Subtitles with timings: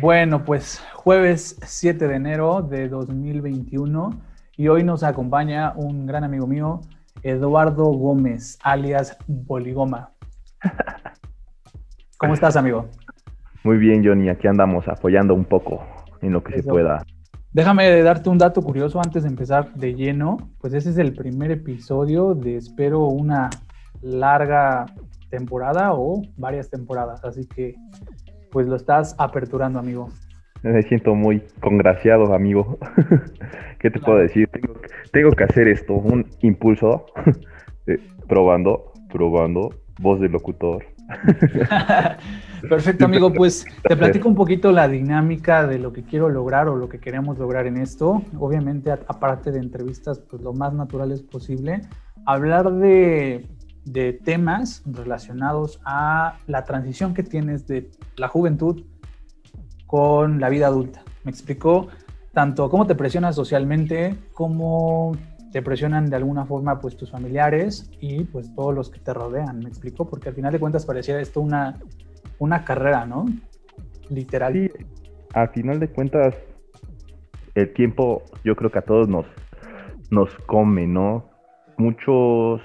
[0.00, 4.10] Bueno, pues jueves 7 de enero de 2021
[4.56, 6.80] y hoy nos acompaña un gran amigo mío,
[7.22, 10.12] Eduardo Gómez, alias Boligoma.
[12.16, 12.88] ¿Cómo estás, amigo?
[13.64, 15.84] Muy bien, Johnny, aquí andamos apoyando un poco
[16.22, 17.04] en lo que se pueda.
[17.52, 20.38] Déjame darte un dato curioso antes de empezar de lleno.
[20.58, 23.50] Pues ese es el primer episodio de espero una
[24.00, 24.86] larga
[25.28, 27.22] temporada o varias temporadas.
[27.24, 27.74] Así que
[28.52, 30.10] pues lo estás aperturando, amigo.
[30.62, 32.78] Me siento muy congraciado, amigo.
[33.80, 34.48] ¿Qué te puedo decir?
[35.10, 37.06] Tengo, que hacer esto, un impulso,
[37.88, 40.84] eh, probando, probando, voz del locutor.
[42.68, 43.32] Perfecto, amigo.
[43.32, 47.00] Pues te platico un poquito la dinámica de lo que quiero lograr o lo que
[47.00, 48.22] queremos lograr en esto.
[48.38, 51.80] Obviamente, aparte de entrevistas, pues lo más natural es posible.
[52.24, 53.46] Hablar de
[53.84, 58.84] de temas relacionados a la transición que tienes de la juventud
[59.86, 61.02] con la vida adulta.
[61.24, 61.88] Me explicó
[62.32, 65.12] tanto cómo te presionas socialmente, cómo
[65.52, 69.58] te presionan de alguna forma pues tus familiares y pues todos los que te rodean,
[69.58, 71.78] me explicó, porque al final de cuentas parecía esto una,
[72.38, 73.26] una carrera, ¿no?
[74.08, 74.54] Literal.
[74.54, 74.70] Sí,
[75.34, 76.34] al final de cuentas
[77.54, 79.26] el tiempo yo creo que a todos nos,
[80.10, 81.26] nos come, ¿no?
[81.76, 82.62] Muchos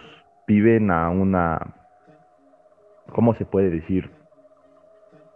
[0.48, 1.76] viven a una,
[3.14, 4.10] ¿cómo se puede decir?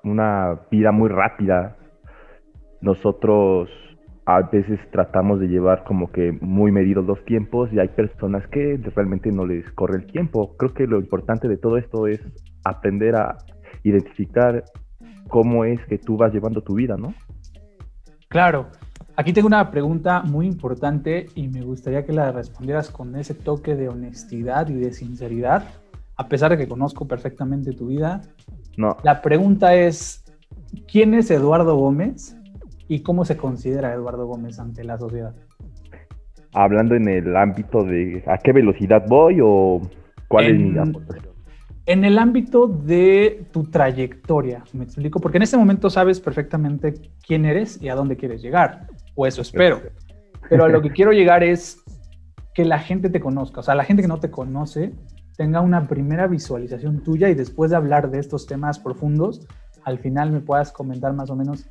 [0.03, 1.75] Una vida muy rápida.
[2.79, 3.69] Nosotros
[4.25, 8.79] a veces tratamos de llevar como que muy medidos los tiempos y hay personas que
[8.95, 10.55] realmente no les corre el tiempo.
[10.57, 12.21] Creo que lo importante de todo esto es
[12.63, 13.37] aprender a
[13.83, 14.63] identificar
[15.27, 17.13] cómo es que tú vas llevando tu vida, ¿no?
[18.29, 18.67] Claro.
[19.21, 23.75] Aquí tengo una pregunta muy importante y me gustaría que la respondieras con ese toque
[23.75, 25.63] de honestidad y de sinceridad,
[26.15, 28.21] a pesar de que conozco perfectamente tu vida.
[28.77, 28.97] No.
[29.03, 30.25] La pregunta es,
[30.91, 32.35] ¿quién es Eduardo Gómez
[32.87, 35.35] y cómo se considera Eduardo Gómez ante la sociedad?
[36.53, 39.81] Hablando en el ámbito de a qué velocidad voy o
[40.29, 40.73] cuál es mi
[41.87, 46.93] en el ámbito de tu trayectoria, me explico, porque en este momento sabes perfectamente
[47.25, 49.81] quién eres y a dónde quieres llegar o eso espero.
[50.49, 51.77] Pero a lo que quiero llegar es
[52.53, 54.93] que la gente te conozca, o sea, la gente que no te conoce
[55.37, 59.47] tenga una primera visualización tuya y después de hablar de estos temas profundos,
[59.83, 61.65] al final me puedas comentar más o menos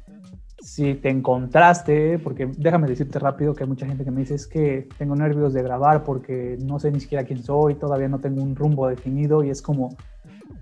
[0.60, 4.46] si te encontraste, porque déjame decirte rápido que hay mucha gente que me dice es
[4.46, 8.42] que tengo nervios de grabar porque no sé ni siquiera quién soy, todavía no tengo
[8.42, 9.96] un rumbo definido y es como,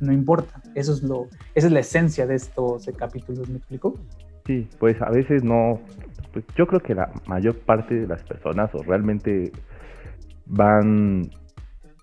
[0.01, 3.95] no importa, eso es lo, esa es la esencia de estos capítulos, ¿me explico?
[4.47, 5.81] Sí, pues a veces no,
[6.33, 9.53] pues yo creo que la mayor parte de las personas o realmente
[10.47, 11.23] van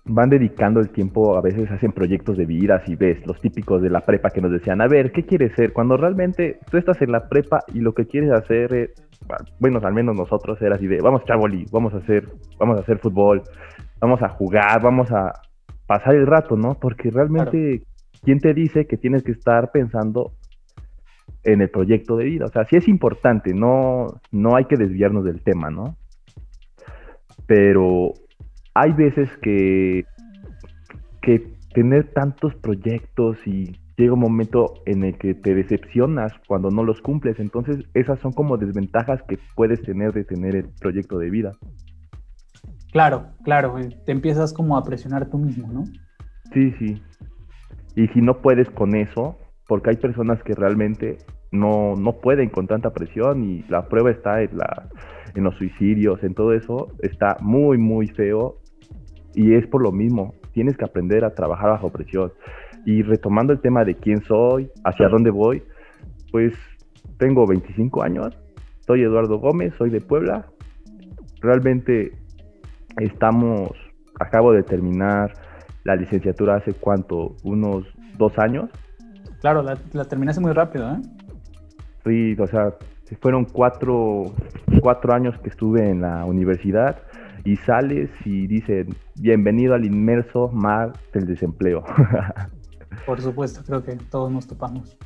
[0.08, 3.90] van dedicando el tiempo, a veces hacen proyectos de vida, y ves los típicos de
[3.90, 5.72] la prepa que nos decían, a ver, ¿qué quieres ser?
[5.72, 8.90] Cuando realmente tú estás en la prepa y lo que quieres hacer es,
[9.58, 11.38] bueno, al menos nosotros era así de, vamos echar
[11.72, 13.42] vamos a hacer, vamos a hacer fútbol,
[14.00, 15.32] vamos a jugar, vamos a
[15.86, 16.74] pasar el rato, ¿no?
[16.80, 17.82] Porque realmente,
[18.22, 20.32] ¿quién te dice que tienes que estar pensando
[21.46, 22.44] en el proyecto de vida.
[22.44, 25.96] O sea, sí es importante, no, no hay que desviarnos del tema, ¿no?
[27.46, 28.12] Pero
[28.74, 30.04] hay veces que,
[31.22, 36.82] que tener tantos proyectos y llega un momento en el que te decepcionas cuando no
[36.84, 37.38] los cumples.
[37.38, 41.52] Entonces, esas son como desventajas que puedes tener de tener el proyecto de vida.
[42.92, 45.84] Claro, claro, eh, te empiezas como a presionar tú mismo, ¿no?
[46.52, 47.02] Sí, sí.
[47.94, 51.18] Y si no puedes con eso, porque hay personas que realmente
[51.58, 54.50] no, no pueden con tanta presión y la prueba está en,
[55.34, 58.56] en los suicidios, en todo eso, está muy, muy feo
[59.34, 62.32] y es por lo mismo, tienes que aprender a trabajar bajo presión.
[62.86, 65.62] Y retomando el tema de quién soy, hacia dónde voy,
[66.32, 66.54] pues
[67.18, 68.38] tengo 25 años,
[68.86, 70.46] soy Eduardo Gómez, soy de Puebla,
[71.40, 72.12] realmente
[72.98, 73.70] estamos,
[74.18, 75.32] acabo de terminar
[75.84, 77.84] la licenciatura hace cuánto, unos
[78.16, 78.70] dos años.
[79.40, 81.00] Claro, la, la terminaste muy rápido, ¿eh?
[82.06, 82.72] O sea,
[83.20, 84.32] fueron cuatro,
[84.80, 86.98] cuatro años que estuve en la universidad
[87.42, 91.82] y sales y dicen, bienvenido al inmerso mar del desempleo.
[93.06, 94.96] Por supuesto, creo que todos nos topamos.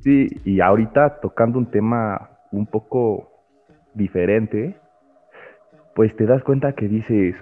[0.00, 3.30] Sí, y ahorita tocando un tema un poco
[3.92, 4.76] diferente,
[5.94, 7.34] pues te das cuenta que dices,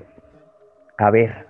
[0.99, 1.47] a ver,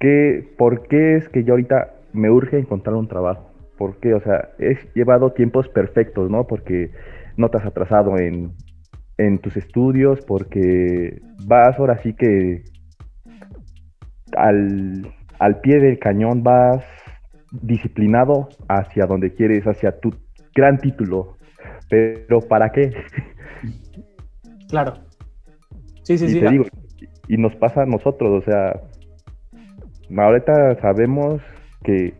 [0.00, 3.55] ¿qué, ¿por qué es que yo ahorita me urge encontrar un trabajo?
[3.76, 6.46] Porque, o sea, he llevado tiempos perfectos, ¿no?
[6.46, 6.90] Porque
[7.36, 8.52] no te has atrasado en,
[9.40, 12.64] tus estudios, porque vas ahora sí que
[14.36, 16.84] al, al pie del cañón vas
[17.50, 20.10] disciplinado hacia donde quieres, hacia tu
[20.54, 21.36] gran título.
[21.88, 22.92] pero ¿para qué?
[24.68, 24.94] Claro.
[26.02, 26.40] Sí, sí, y sí.
[26.40, 26.64] Te digo,
[27.28, 28.80] y nos pasa a nosotros, o sea,
[30.16, 31.40] ahorita sabemos
[31.82, 32.14] que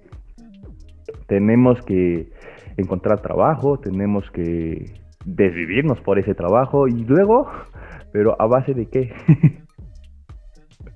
[1.26, 2.30] tenemos que
[2.76, 4.92] encontrar trabajo, tenemos que
[5.24, 7.48] desvivirnos por ese trabajo y luego,
[8.12, 9.12] pero a base de qué?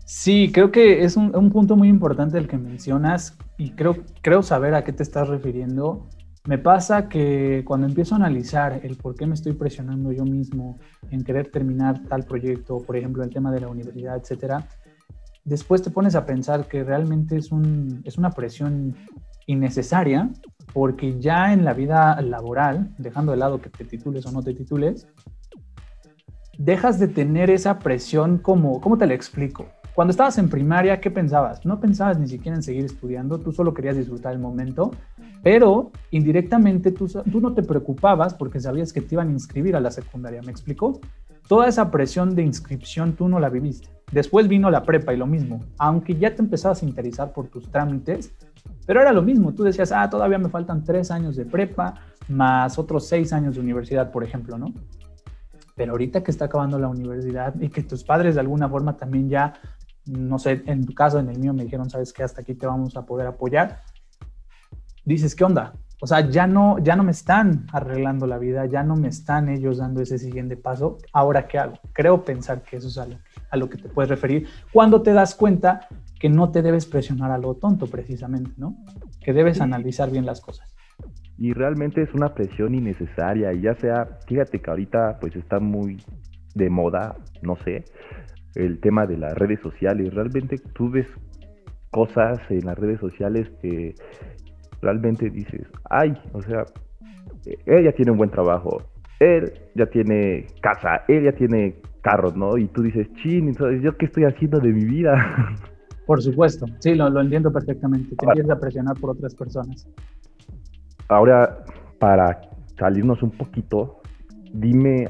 [0.05, 4.43] Sí, creo que es un, un, punto muy importante el que mencionas y creo, creo
[4.43, 6.09] saber a qué te estás refiriendo.
[6.49, 10.79] Me pasa que cuando empiezo a analizar el por qué me estoy presionando yo mismo
[11.11, 14.67] en querer terminar tal proyecto, por ejemplo, el tema de la universidad, etcétera,
[15.45, 18.97] después te pones a pensar que realmente es, un, es una presión
[19.51, 20.31] innecesaria
[20.73, 24.55] porque ya en la vida laboral, dejando de lado que te titules o no te
[24.55, 25.09] titules,
[26.59, 29.67] dejas de tener esa presión como, ¿cómo te lo explico?
[29.95, 31.67] Cuando estabas en primaria, ¿qué pensabas?
[31.67, 34.93] No pensabas ni siquiera en seguir estudiando, tú solo querías disfrutar el momento,
[35.43, 39.81] pero indirectamente tú, tú no te preocupabas porque sabías que te iban a inscribir a
[39.81, 41.01] la secundaria, ¿me explico?
[41.49, 43.89] Toda esa presión de inscripción tú no la viviste.
[44.13, 47.71] Después vino la prepa y lo mismo, aunque ya te empezabas a interesar por tus
[47.71, 48.33] trámites,
[48.87, 51.95] pero era lo mismo, tú decías, ah, todavía me faltan tres años de prepa,
[52.29, 54.73] más otros seis años de universidad, por ejemplo, ¿no?
[55.77, 59.29] Pero ahorita que está acabando la universidad y que tus padres de alguna forma también
[59.29, 59.55] ya
[60.07, 62.67] no sé, en tu caso, en el mío me dijeron, sabes que hasta aquí te
[62.67, 63.83] vamos a poder apoyar.
[65.05, 65.75] Dices, ¿qué onda?
[66.01, 69.49] O sea, ya no, ya no me están arreglando la vida, ya no me están
[69.49, 70.99] ellos dando ese siguiente paso.
[71.13, 71.79] Ahora, ¿qué hago?
[71.93, 73.19] Creo pensar que eso es a lo,
[73.51, 75.89] a lo que te puedes referir cuando te das cuenta
[76.21, 78.77] que no te debes presionar a lo tonto precisamente, ¿no?
[79.25, 80.73] Que debes analizar bien las cosas.
[81.39, 85.97] Y realmente es una presión innecesaria, y ya sea, fíjate que ahorita pues está muy
[86.55, 87.85] de moda, no sé,
[88.55, 90.13] el tema de las redes sociales.
[90.13, 91.07] Realmente tú ves
[91.91, 93.95] cosas en las redes sociales que
[94.83, 96.65] realmente dices, ay, o sea,
[97.65, 98.83] él ya tiene un buen trabajo,
[99.21, 102.59] él ya tiene casa, él ya tiene carros, ¿no?
[102.59, 105.57] Y tú dices, chin, entonces, ¿yo qué estoy haciendo de mi vida?
[106.11, 108.17] Por supuesto, sí, lo, lo entiendo perfectamente.
[108.17, 109.87] Te empiezas a presionar por otras personas.
[111.07, 111.65] Ahora,
[112.01, 112.41] para
[112.77, 114.01] salirnos un poquito,
[114.53, 115.09] dime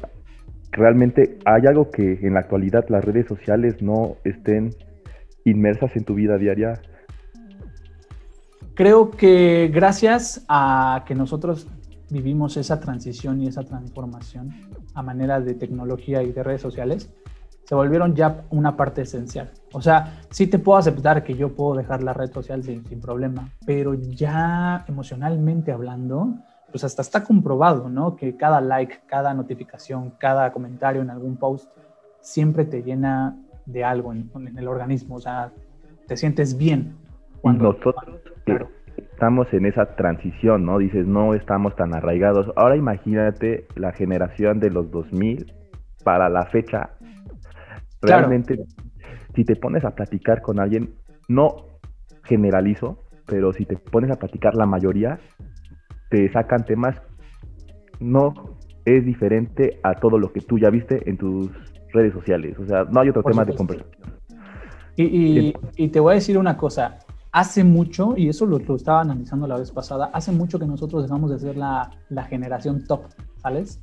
[0.71, 4.75] realmente hay algo que en la actualidad las redes sociales no estén
[5.43, 6.79] inmersas en tu vida diaria?
[8.75, 11.67] Creo que gracias a que nosotros
[12.11, 14.51] vivimos esa transición y esa transformación
[14.93, 17.11] a manera de tecnología y de redes sociales,
[17.71, 19.49] se volvieron ya una parte esencial.
[19.71, 22.99] O sea, sí te puedo aceptar que yo puedo dejar la red social sin, sin
[22.99, 26.33] problema, pero ya emocionalmente hablando,
[26.69, 28.17] pues hasta está comprobado, ¿no?
[28.17, 31.71] Que cada like, cada notificación, cada comentario en algún post
[32.19, 35.53] siempre te llena de algo en, el organismo, o sea,
[36.09, 36.97] te sientes bien.
[37.39, 37.95] Cuando, Nosotros
[38.97, 40.77] estamos en esa transición, ¿no?
[40.77, 42.51] Dices, no estamos tan arraigados.
[42.57, 45.53] Ahora imagínate la generación de los 2000
[46.03, 46.89] para la fecha.
[48.01, 48.65] Realmente,
[49.35, 50.95] si te pones a platicar con alguien,
[51.27, 51.55] no
[52.23, 55.19] generalizo, pero si te pones a platicar la mayoría,
[56.09, 57.01] te sacan temas,
[57.99, 58.33] no
[58.85, 61.49] es diferente a todo lo que tú ya viste en tus
[61.93, 62.57] redes sociales.
[62.59, 64.01] O sea, no hay otro tema de conversación.
[64.97, 66.99] Y, y, te voy a decir una cosa.
[67.31, 71.03] Hace mucho, y eso lo, lo, estaba analizando la vez pasada, hace mucho que nosotros
[71.03, 73.05] dejamos de ser la, la generación top,
[73.37, 73.81] ¿sabes?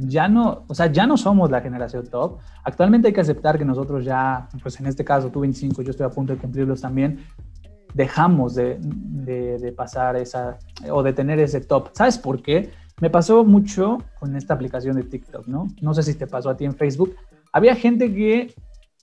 [0.00, 2.38] Ya no, o sea, ya no somos la generación top.
[2.64, 6.06] Actualmente hay que aceptar que nosotros ya, pues en este caso tú 25, yo estoy
[6.06, 7.20] a punto de cumplirlos también,
[7.94, 10.58] dejamos de, de, pasar esa
[10.90, 11.90] o de tener ese top.
[11.94, 12.70] ¿Sabes por qué?
[13.00, 15.68] Me pasó mucho con esta aplicación de TikTok, ¿no?
[15.80, 17.14] No sé si te pasó a ti en Facebook.
[17.52, 18.54] Había gente que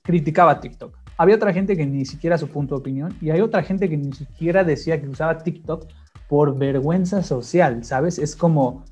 [0.04, 0.96] criticaba TikTok.
[1.18, 3.98] Había otra gente que ni siquiera su punto de opinión y hay otra gente que
[3.98, 5.88] ni siquiera decía que usaba TikTok
[6.28, 8.18] por vergüenza social, ¿sabes?
[8.18, 8.84] Es como,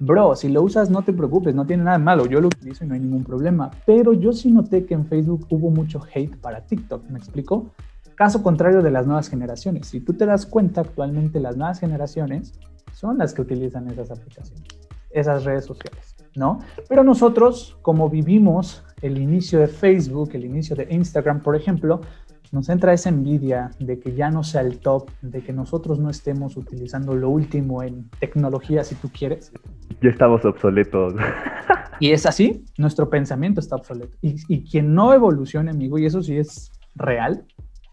[0.00, 2.84] bro, si lo usas no te preocupes, no tiene nada de malo, yo lo utilizo
[2.84, 3.70] y no hay ningún problema.
[3.86, 7.70] Pero yo sí noté que en Facebook hubo mucho hate para TikTok, ¿me explico?
[8.14, 9.86] Caso contrario de las nuevas generaciones.
[9.86, 12.52] Si tú te das cuenta, actualmente las nuevas generaciones
[12.92, 14.66] son las que utilizan esas aplicaciones,
[15.10, 16.58] esas redes sociales, ¿no?
[16.88, 22.00] Pero nosotros, como vivimos el inicio de Facebook, el inicio de Instagram, por ejemplo,
[22.52, 26.10] nos entra esa envidia de que ya no sea el top, de que nosotros no
[26.10, 29.52] estemos utilizando lo último en tecnología, si tú quieres.
[30.02, 31.14] Ya estamos obsoletos.
[32.00, 34.16] Y es así, nuestro pensamiento está obsoleto.
[34.22, 37.44] Y, y quien no evolucione, amigo, y eso sí es real,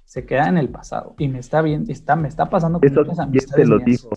[0.05, 1.15] se queda en el pasado.
[1.17, 4.09] Y me está bien, está, me está pasando con eso, ¿Quién te lo dijo?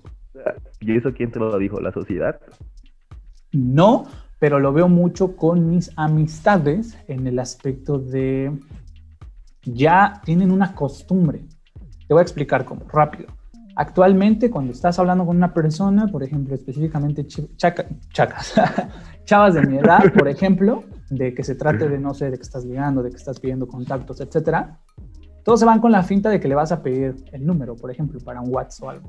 [0.80, 1.80] ¿Y eso quién te lo dijo?
[1.80, 2.38] ¿La sociedad?
[3.52, 4.06] No,
[4.38, 8.56] pero lo veo mucho con mis amistades en el aspecto de
[9.74, 11.46] ya tienen una costumbre.
[12.06, 13.28] Te voy a explicar cómo, rápido.
[13.76, 18.54] Actualmente, cuando estás hablando con una persona, por ejemplo, específicamente chacas,
[19.24, 22.42] chavas de mi edad, por ejemplo, de que se trate de, no sé, de que
[22.42, 24.80] estás ligando, de que estás pidiendo contactos, etcétera,
[25.44, 27.90] todos se van con la finta de que le vas a pedir el número, por
[27.90, 29.08] ejemplo, para un WhatsApp o algo.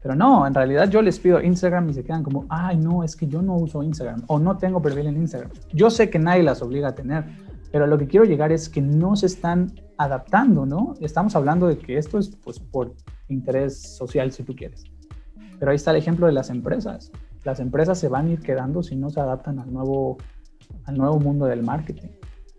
[0.00, 3.14] Pero no, en realidad yo les pido Instagram y se quedan como, ay, no, es
[3.14, 5.50] que yo no uso Instagram o no tengo perfil en Instagram.
[5.72, 7.24] Yo sé que nadie las obliga a tener,
[7.70, 10.94] pero lo que quiero llegar es que no se están adaptando, ¿no?
[11.00, 12.94] Estamos hablando de que esto es pues por
[13.28, 14.84] interés social si tú quieres.
[15.58, 17.10] Pero ahí está el ejemplo de las empresas.
[17.44, 20.18] Las empresas se van a ir quedando si no se adaptan al nuevo,
[20.84, 22.08] al nuevo mundo del marketing.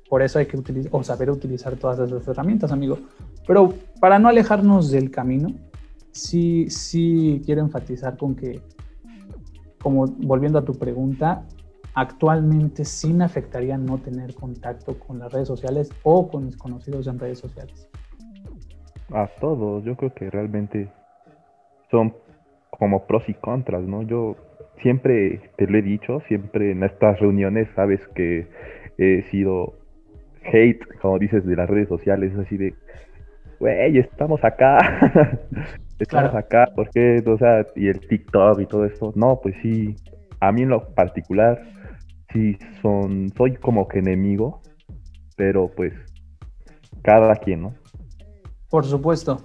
[0.10, 3.00] Por eso hay que utilizar o saber utilizar todas esas herramientas, amigo.
[3.48, 5.54] Pero para no alejarnos del camino,
[6.12, 8.62] sí, sí quiero enfatizar con que,
[9.82, 11.46] como volviendo a tu pregunta,
[12.00, 17.08] actualmente sí me afectaría no tener contacto con las redes sociales o con mis conocidos
[17.08, 17.89] en redes sociales.
[19.12, 20.89] A todos, yo creo que realmente
[21.91, 22.15] son
[22.70, 24.03] como pros y contras, ¿no?
[24.03, 24.38] Yo
[24.82, 28.48] siempre te lo he dicho, siempre en estas reuniones sabes que
[28.98, 29.74] he sido
[30.46, 32.74] hate, como dices, de las redes sociales, así de,
[33.60, 34.77] güey, estamos acá,
[36.00, 37.22] estamos acá, ¿por qué?
[37.25, 39.96] O sea, y el TikTok y todo esto, no, pues sí,
[40.39, 41.62] a mí en lo particular
[42.31, 44.62] sí son, soy como que enemigo,
[45.36, 45.93] pero pues
[47.01, 47.74] cada quien, ¿no?
[48.69, 49.41] Por supuesto.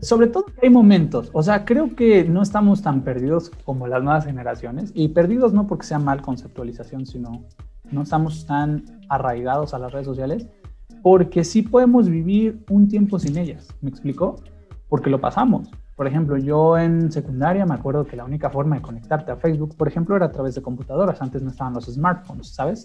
[0.00, 4.26] Sobre todo hay momentos, o sea, creo que no estamos tan perdidos como las nuevas
[4.26, 7.44] generaciones, y perdidos no porque sea mal conceptualización, sino
[7.90, 10.46] no estamos tan arraigados a las redes sociales,
[11.02, 14.36] porque sí podemos vivir un tiempo sin ellas, ¿me explico?
[14.88, 15.68] Porque lo pasamos.
[15.98, 19.74] Por ejemplo, yo en secundaria me acuerdo que la única forma de conectarte a Facebook,
[19.76, 21.20] por ejemplo, era a través de computadoras.
[21.20, 22.84] Antes no estaban los smartphones, ¿sabes?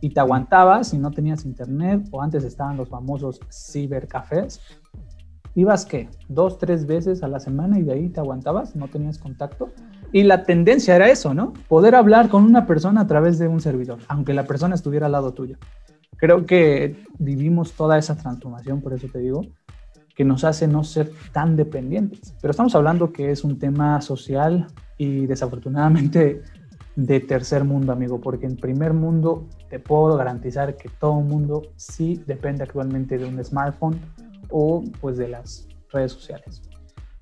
[0.00, 4.62] Y te aguantabas si no tenías internet o antes estaban los famosos cibercafés.
[5.54, 6.08] Ibas, ¿qué?
[6.30, 9.68] Dos, tres veces a la semana y de ahí te aguantabas, no tenías contacto.
[10.10, 11.52] Y la tendencia era eso, ¿no?
[11.68, 15.12] Poder hablar con una persona a través de un servidor, aunque la persona estuviera al
[15.12, 15.58] lado tuyo.
[16.16, 19.42] Creo que vivimos toda esa transformación, por eso te digo,
[20.18, 22.34] que nos hace no ser tan dependientes.
[22.40, 26.42] Pero estamos hablando que es un tema social y desafortunadamente
[26.96, 32.20] de tercer mundo, amigo, porque en primer mundo te puedo garantizar que todo mundo sí
[32.26, 34.00] depende actualmente de un smartphone
[34.50, 36.62] o pues de las redes sociales.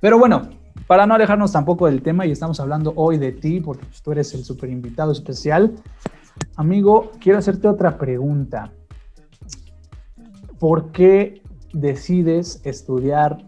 [0.00, 0.48] Pero bueno,
[0.86, 4.12] para no alejarnos tampoco del tema y estamos hablando hoy de ti porque pues, tú
[4.12, 5.74] eres el super invitado especial,
[6.56, 8.72] amigo, quiero hacerte otra pregunta.
[10.58, 11.42] ¿Por qué
[11.80, 13.38] decides estudiar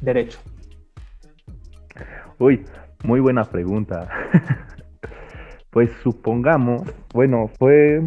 [0.00, 0.38] derecho?
[2.38, 2.64] Uy,
[3.04, 4.08] muy buena pregunta.
[5.70, 6.82] pues supongamos,
[7.14, 8.02] bueno, fue,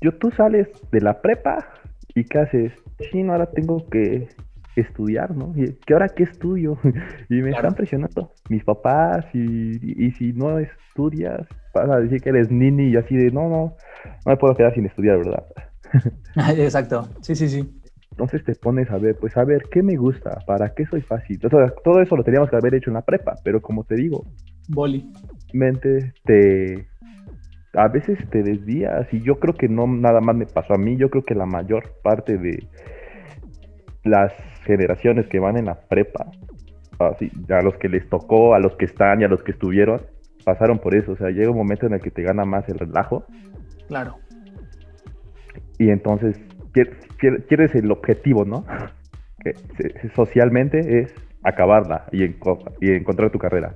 [0.00, 1.68] yo tú sales de la prepa
[2.14, 2.72] y qué haces,
[3.10, 4.28] sí, no, ahora tengo que
[4.74, 5.52] estudiar, ¿no?
[5.54, 6.76] ¿Y qué ahora qué estudio?
[7.28, 12.30] y me están presionando mis papás y, y, si no estudias, vas a decir que
[12.30, 15.44] eres nini y así de, no, no, no me puedo quedar sin estudiar, ¿verdad?
[16.58, 17.83] Exacto, sí, sí, sí.
[18.14, 20.38] Entonces te pones a ver, pues a ver, ¿qué me gusta?
[20.46, 21.40] ¿Para qué soy fácil?
[21.40, 24.24] todo eso lo teníamos que haber hecho en la prepa, pero como te digo,
[24.68, 25.10] Boli.
[25.52, 26.86] Mente te...
[27.74, 30.96] A veces te desvías y yo creo que no nada más me pasó a mí,
[30.96, 32.68] yo creo que la mayor parte de
[34.04, 34.32] las
[34.64, 36.30] generaciones que van en la prepa,
[37.00, 40.02] así, a los que les tocó, a los que están y a los que estuvieron,
[40.44, 41.12] pasaron por eso.
[41.12, 43.24] O sea, llega un momento en el que te gana más el relajo.
[43.88, 44.18] Claro.
[45.78, 46.40] Y entonces
[46.74, 48.64] quieres el objetivo, ¿no?
[50.14, 53.74] Socialmente es acabarla y, y encontrar tu carrera.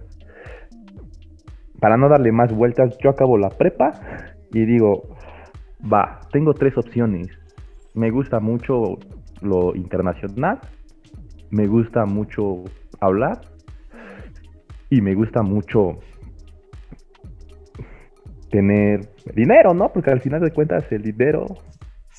[1.80, 3.92] Para no darle más vueltas, yo acabo la prepa
[4.52, 5.16] y digo,
[5.80, 7.28] va, tengo tres opciones.
[7.94, 8.98] Me gusta mucho
[9.42, 10.58] lo internacional,
[11.50, 12.64] me gusta mucho
[13.00, 13.40] hablar
[14.90, 15.98] y me gusta mucho
[18.50, 19.92] tener dinero, ¿no?
[19.92, 21.46] Porque al final de cuentas el dinero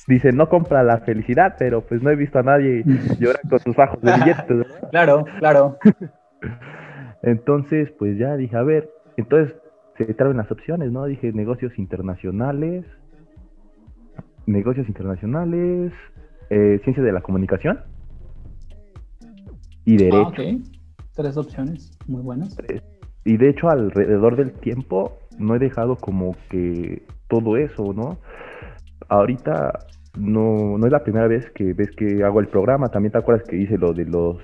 [0.06, 2.82] dice, no compra la felicidad, pero pues no he visto a nadie
[3.18, 4.66] llorar con sus bajos de billetes.
[4.90, 5.78] Claro, claro.
[7.22, 9.54] Entonces, pues ya dije, a ver, entonces
[9.98, 11.04] se traen las opciones, ¿no?
[11.04, 12.86] Dije, negocios internacionales,
[14.46, 15.92] negocios internacionales,
[16.48, 17.80] eh, ciencia de la comunicación
[19.84, 20.34] y derecho.
[20.38, 20.80] Ah,
[21.14, 22.56] Tres opciones, muy buenas.
[23.24, 28.18] Y de hecho, alrededor del tiempo, no he dejado como que todo eso, ¿no?
[29.08, 29.78] Ahorita
[30.18, 32.88] no, no es la primera vez que ves que hago el programa.
[32.88, 34.38] También te acuerdas que hice lo de los,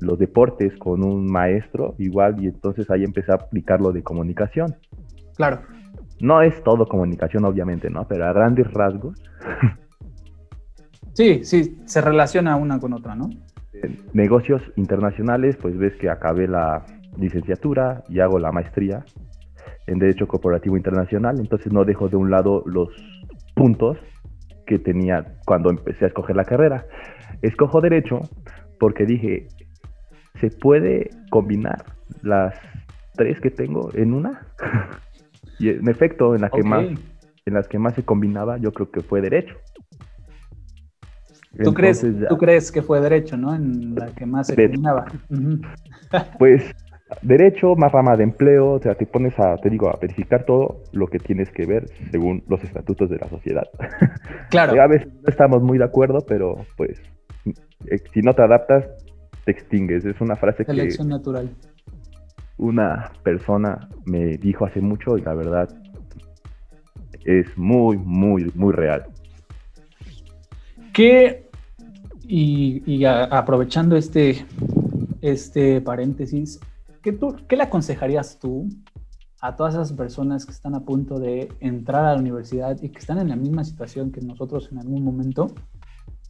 [0.00, 4.74] los deportes con un maestro, igual, y entonces ahí empecé a aplicar lo de comunicación.
[5.36, 5.60] Claro.
[6.20, 8.06] No es todo comunicación, obviamente, ¿no?
[8.06, 9.20] Pero a grandes rasgos.
[11.14, 13.28] Sí, sí, se relaciona una con otra, ¿no?
[14.12, 16.84] negocios internacionales, pues ves que acabé la,
[17.16, 19.04] licenciatura y hago la maestría
[19.86, 22.88] en Derecho Corporativo Internacional, entonces no dejo de un lado los
[23.54, 23.98] puntos
[24.66, 26.86] que tenía cuando empecé a escoger la carrera.
[27.42, 28.20] Escojo Derecho
[28.78, 29.48] porque dije,
[30.40, 31.84] ¿se puede combinar
[32.22, 32.54] las
[33.14, 34.46] tres que tengo en una?
[35.58, 36.86] y en efecto, en la que más
[37.44, 39.56] en las que más se combinaba, yo creo que fue Derecho.
[41.62, 43.54] ¿Tú, crees, ¿Tú crees que fue derecho, no?
[43.54, 45.04] En la que más se combinaba.
[46.38, 46.74] pues
[47.20, 50.82] derecho, más rama de empleo, o sea, te pones a, te digo, a verificar todo
[50.92, 53.68] lo que tienes que ver según los estatutos de la sociedad.
[54.50, 54.80] Claro.
[54.82, 57.00] a veces no estamos muy de acuerdo, pero pues
[57.46, 58.84] eh, si no te adaptas,
[59.44, 60.04] te extingues.
[60.04, 60.72] Es una frase que...
[60.72, 61.48] Selección natural.
[62.58, 65.68] Una persona me dijo hace mucho y la verdad
[67.24, 69.06] es muy, muy, muy real.
[70.92, 71.48] ¿Qué,
[72.24, 74.44] y, aprovechando este,
[75.22, 76.60] este paréntesis,
[77.02, 78.68] ¿qué, tú, ¿qué le aconsejarías tú
[79.40, 82.98] a todas esas personas que están a punto de entrar a la universidad y que
[82.98, 85.48] están en la misma situación que nosotros en algún momento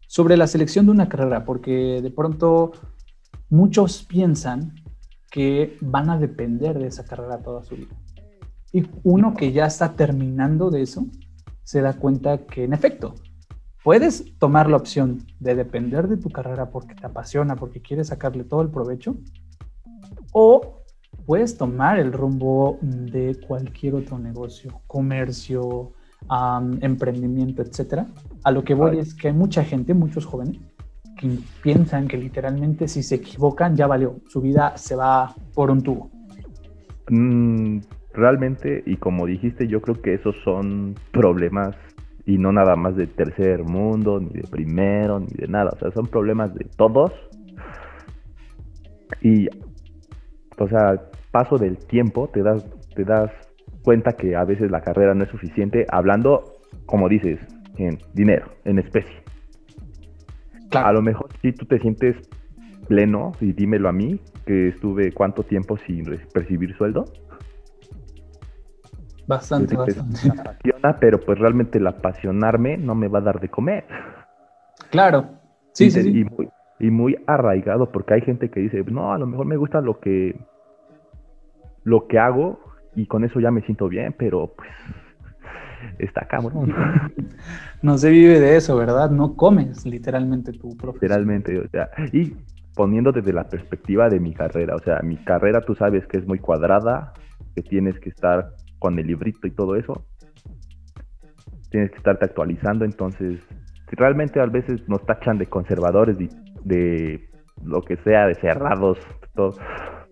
[0.07, 1.45] sobre la selección de una carrera?
[1.45, 2.73] Porque de pronto
[3.51, 4.75] muchos piensan
[5.31, 7.95] que van a depender de esa carrera toda su vida.
[8.73, 11.07] Y uno que ya está terminando de eso,
[11.63, 13.15] se da cuenta que en efecto,
[13.83, 18.45] Puedes tomar la opción de depender de tu carrera porque te apasiona, porque quieres sacarle
[18.45, 19.17] todo el provecho,
[20.33, 20.83] o
[21.27, 25.93] puedes tomar el rumbo de cualquier otro negocio, comercio,
[26.81, 28.07] emprendimiento, etcétera.
[28.45, 30.59] A lo que voy es que hay mucha gente, muchos jóvenes,
[31.19, 35.83] que piensan que literalmente si se equivocan ya valió, su vida se va por un
[35.83, 36.11] tubo.
[37.11, 37.81] Mm,
[38.15, 41.77] realmente, y como dijiste, yo creo que esos son problemas
[42.25, 45.71] y no nada más de tercer mundo, ni de primero, ni de nada.
[45.75, 47.13] O sea, son problemas de todos.
[49.21, 49.49] Y,
[50.59, 53.31] o sea, paso del tiempo te das, te das
[53.83, 57.41] cuenta que a veces la carrera no es suficiente, hablando, como dices,
[57.79, 59.23] en dinero, en especie.
[60.73, 62.17] A lo mejor si tú te sientes
[62.89, 67.05] pleno, y dímelo a mí, que estuve cuánto tiempo sin percibir sueldo,
[69.27, 70.29] Bastante, bastante.
[70.29, 73.85] apasiona, pero pues realmente el apasionarme no me va a dar de comer.
[74.91, 75.31] Claro,
[75.73, 76.49] sí, sí, Y muy,
[77.27, 80.37] arraigado, porque hay gente que dice, no, a lo mejor me gusta lo que,
[81.85, 82.61] lo que hago
[82.95, 84.71] y con eso ya me siento bien, pero pues
[85.99, 86.75] está cabrón.
[87.83, 89.11] No se vive de eso, ¿verdad?
[89.11, 91.03] No comes literalmente tu profesión.
[91.03, 92.37] Literalmente, o sea, y
[92.75, 96.27] poniendo desde la perspectiva de mi carrera, o sea, mi carrera tú sabes que es
[96.27, 97.13] muy cuadrada,
[97.55, 100.05] que tienes que estar con el librito y todo eso,
[101.71, 103.41] tienes que estarte actualizando, entonces
[103.93, 106.29] realmente a veces nos tachan de conservadores, de,
[106.65, 107.29] de
[107.65, 108.99] lo que sea, de cerrados,
[109.35, 109.57] todo,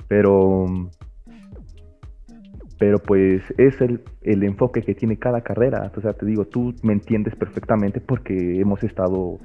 [0.08, 0.66] pero
[2.78, 5.92] pero pues es el, el, enfoque que tiene cada carrera.
[5.94, 9.38] O sea, te digo, tú me entiendes perfectamente porque hemos estado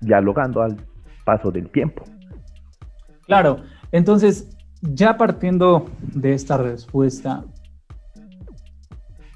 [0.00, 0.78] dialogando al
[1.26, 2.02] paso del tiempo.
[3.26, 3.58] Claro,
[3.92, 7.44] entonces, ya partiendo de esta respuesta,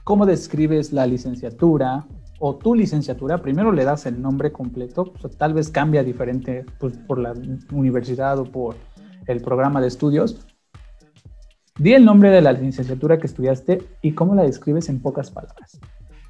[0.02, 2.06] cómo describes la licenciatura
[2.38, 3.38] o tu licenciatura.
[3.38, 7.34] Primero le das el nombre completo, tal vez cambia diferente pues, por la
[7.72, 8.76] universidad o por
[9.26, 10.46] el programa de estudios.
[11.78, 15.80] Di el nombre de la licenciatura que estudiaste y cómo la describes en pocas palabras,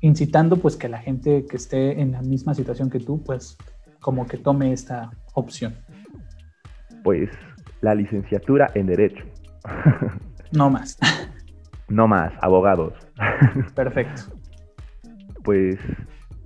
[0.01, 3.59] incitando pues que la gente que esté en la misma situación que tú, pues
[4.01, 5.75] como que tome esta opción.
[7.03, 7.29] Pues
[7.83, 9.25] la licenciatura en Derecho.
[10.53, 10.99] No más.
[11.87, 12.95] No más, abogados.
[13.75, 14.23] Perfecto.
[15.45, 15.79] Pues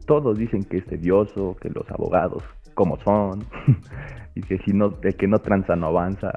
[0.07, 2.43] todos dicen que es tedioso, que los abogados,
[2.75, 3.45] como son,
[4.35, 6.33] y que si no, que no tranza no avanza.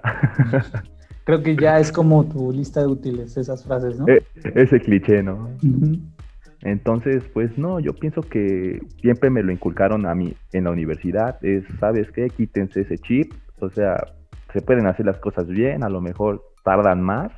[1.23, 4.07] Creo que ya es como tu lista de útiles esas frases, ¿no?
[4.07, 4.23] E,
[4.55, 5.49] ese cliché, ¿no?
[6.63, 11.43] Entonces, pues no, yo pienso que siempre me lo inculcaron a mí en la universidad,
[11.43, 12.29] es, ¿sabes qué?
[12.29, 13.95] Quítense ese chip, o sea,
[14.53, 17.31] se pueden hacer las cosas bien, a lo mejor tardan más,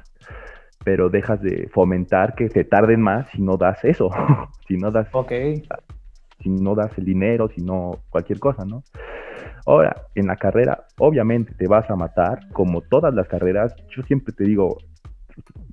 [0.84, 4.10] pero dejas de fomentar que se tarden más si no das eso,
[4.68, 5.08] si no das,
[6.40, 8.84] si no das el dinero, si no cualquier cosa, ¿no?
[9.66, 13.74] Ahora, en la carrera, obviamente te vas a matar, como todas las carreras.
[13.96, 14.78] Yo siempre te digo,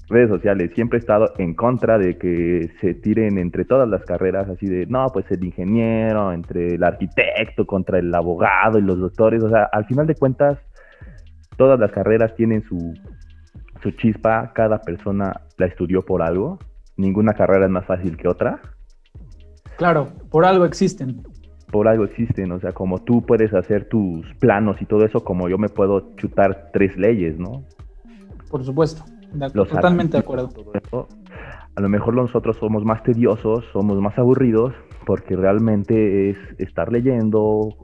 [0.09, 4.49] redes sociales, siempre he estado en contra de que se tiren entre todas las carreras,
[4.49, 9.43] así de, no, pues el ingeniero, entre el arquitecto, contra el abogado y los doctores.
[9.43, 10.59] O sea, al final de cuentas,
[11.57, 12.95] todas las carreras tienen su,
[13.83, 16.59] su chispa, cada persona la estudió por algo,
[16.97, 18.61] ninguna carrera es más fácil que otra.
[19.77, 21.23] Claro, por algo existen.
[21.71, 25.49] Por algo existen, o sea, como tú puedes hacer tus planos y todo eso, como
[25.49, 27.65] yo me puedo chutar tres leyes, ¿no?
[28.51, 29.05] Por supuesto,
[29.55, 30.51] totalmente de acuerdo.
[31.77, 34.75] A lo mejor nosotros somos más tediosos, somos más aburridos,
[35.07, 37.77] porque realmente es estar leyendo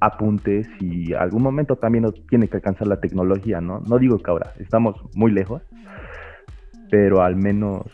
[0.00, 3.80] apuntes y algún momento también nos tiene que alcanzar la tecnología, ¿no?
[3.80, 5.62] No digo que ahora, estamos muy lejos,
[6.90, 7.84] pero al menos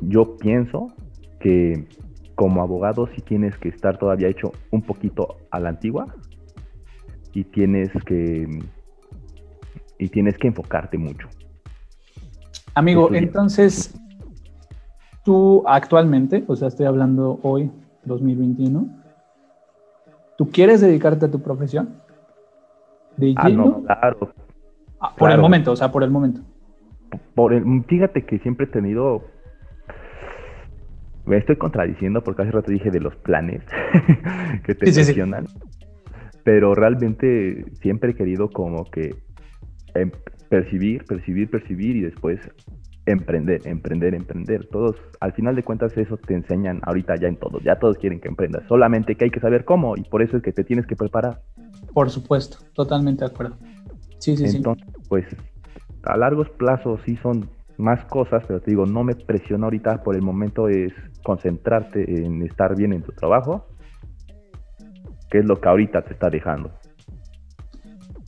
[0.00, 0.92] yo pienso
[1.40, 1.86] que
[2.34, 6.06] como abogado sí tienes que estar todavía hecho un poquito a la antigua
[7.32, 8.48] y tienes que
[9.98, 11.28] y tienes que enfocarte mucho.
[12.74, 13.94] Amigo, entonces
[15.24, 17.70] tú actualmente, o sea, estoy hablando hoy,
[18.04, 19.03] 2021,
[20.36, 22.00] ¿tú quieres dedicarte a tu profesión?
[23.16, 24.32] ¿De ah, no, claro.
[25.00, 26.40] Ah, por el momento, o sea, por el momento.
[27.34, 29.22] Por el, fíjate que siempre he tenido
[31.26, 33.62] me estoy contradiciendo porque hace rato dije de los planes
[34.64, 35.46] que te mencionan.
[36.42, 39.14] Pero realmente siempre he querido como que
[39.94, 40.10] em,
[40.50, 42.38] percibir, percibir, percibir y después
[43.06, 44.66] emprender, emprender, emprender.
[44.66, 47.60] Todos, al final de cuentas, eso te enseñan ahorita ya en todo.
[47.60, 48.64] Ya todos quieren que emprendas.
[48.68, 51.40] Solamente que hay que saber cómo y por eso es que te tienes que preparar.
[51.92, 53.56] Por supuesto, totalmente de acuerdo.
[54.18, 55.26] Sí, sí, Entonces, pues
[56.02, 60.14] a largos plazos sí son más cosas, pero te digo, no me presiona ahorita por
[60.14, 63.66] el momento es concentrarte en estar bien en tu trabajo,
[65.30, 66.70] que es lo que ahorita te está dejando.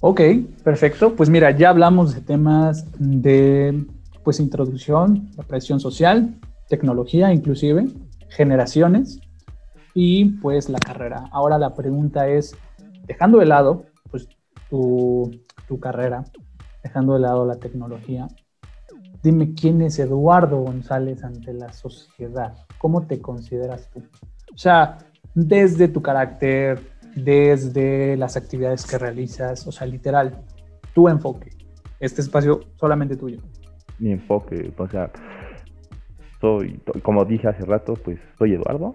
[0.01, 0.21] Ok,
[0.63, 1.15] perfecto.
[1.15, 3.87] Pues mira, ya hablamos de temas de
[4.27, 6.35] pues introducción, la presión social,
[6.69, 7.87] tecnología inclusive,
[8.29, 9.21] generaciones
[9.95, 11.29] y pues la carrera.
[11.31, 12.57] Ahora la pregunta es,
[13.07, 14.27] dejando de lado pues
[14.69, 15.31] tu,
[15.69, 16.25] tu carrera,
[16.83, 18.27] dejando de lado la tecnología,
[19.23, 22.57] dime quién es Eduardo González ante la sociedad.
[22.79, 24.03] ¿Cómo te consideras tú?
[24.53, 24.99] O sea,
[25.37, 26.81] desde tu carácter,
[27.15, 30.43] desde las actividades que realizas, o sea, literal,
[30.93, 31.51] tu enfoque.
[32.01, 33.41] Este espacio solamente tuyo.
[33.99, 35.11] Mi enfoque, o sea,
[36.41, 38.95] soy, como dije hace rato, pues soy Eduardo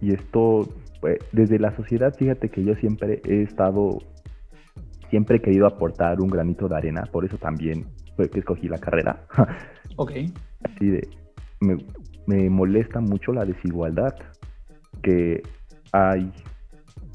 [0.00, 0.68] y esto,
[1.00, 3.98] pues, desde la sociedad, fíjate que yo siempre he estado,
[5.10, 8.78] siempre he querido aportar un granito de arena, por eso también fue que escogí la
[8.78, 9.26] carrera.
[9.96, 10.12] ok.
[10.62, 11.08] Así de,
[11.60, 11.76] me,
[12.26, 14.14] me molesta mucho la desigualdad
[15.02, 15.42] que
[15.92, 16.32] hay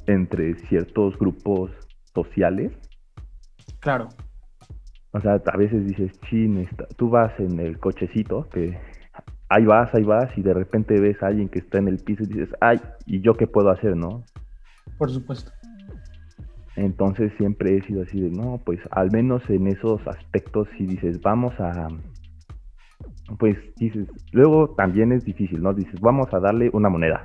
[0.08, 1.72] entre ciertos grupos
[2.14, 2.72] sociales.
[3.80, 4.10] Claro.
[5.13, 8.78] O sea, a veces dices, chin, tú vas en el cochecito, que
[9.50, 12.24] ahí vas, ahí vas, y de repente ves a alguien que está en el piso
[12.24, 14.24] y dices, ay, ¿y yo qué puedo hacer, no?
[14.97, 15.52] Por supuesto.
[16.78, 21.19] Entonces siempre he sido así de, no, pues al menos en esos aspectos si dices,
[21.21, 21.89] vamos a,
[23.38, 25.74] pues dices, luego también es difícil, ¿no?
[25.74, 27.21] Dices, vamos a darle una moneda.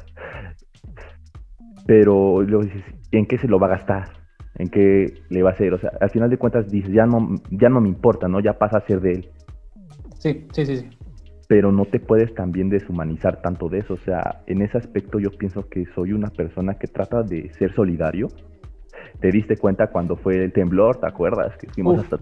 [1.86, 4.25] Pero luego dices, ¿en qué se lo va a gastar?
[4.58, 5.74] ¿En qué le va a hacer?
[5.74, 8.40] O sea, al final de cuentas dices, ya no, ya no me importa, ¿no?
[8.40, 9.28] Ya pasa a ser de él.
[10.18, 10.88] Sí, sí, sí, sí.
[11.48, 13.94] Pero no te puedes también deshumanizar tanto de eso.
[13.94, 17.74] O sea, en ese aspecto yo pienso que soy una persona que trata de ser
[17.74, 18.28] solidario.
[19.20, 21.56] Te diste cuenta cuando fue el temblor, ¿te acuerdas?
[21.58, 22.18] Que fuimos hasta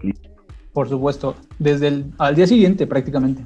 [0.73, 3.41] Por supuesto, desde el al día siguiente prácticamente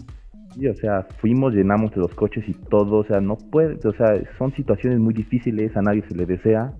[0.67, 4.53] o sea, fuimos, llenamos los coches y todo, o sea, no puede, o sea, son
[4.53, 6.73] situaciones muy difíciles, a nadie se le desea.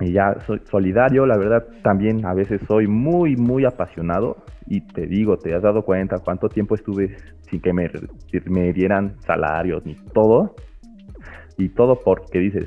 [0.00, 4.36] Y ya soy solidario, la verdad, también a veces soy muy, muy apasionado.
[4.66, 7.90] Y te digo, te has dado cuenta cuánto tiempo estuve sin que me,
[8.46, 10.54] me dieran salarios ni todo.
[11.56, 12.66] Y todo porque dices,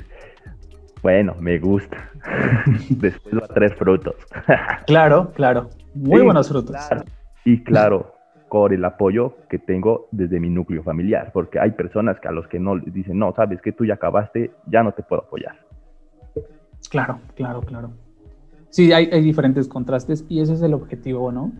[1.02, 2.10] bueno, me gusta.
[2.90, 4.14] Después va a traer frutos.
[4.86, 5.70] claro, claro.
[5.94, 6.76] Muy buenos frutos.
[7.44, 8.14] Y claro,
[8.50, 12.46] por el apoyo que tengo desde mi núcleo familiar, porque hay personas que a los
[12.48, 15.56] que no dicen, no, sabes que tú ya acabaste, ya no te puedo apoyar.
[16.88, 17.90] Claro, claro, claro.
[18.70, 21.52] Sí, hay, hay diferentes contrastes y ese es el objetivo, ¿no?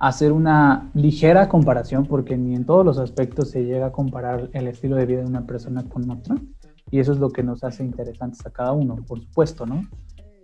[0.00, 4.66] Hacer una ligera comparación, porque ni en todos los aspectos se llega a comparar el
[4.66, 6.36] estilo de vida de una persona con otra,
[6.90, 9.82] y eso es lo que nos hace interesantes a cada uno, por supuesto, ¿no?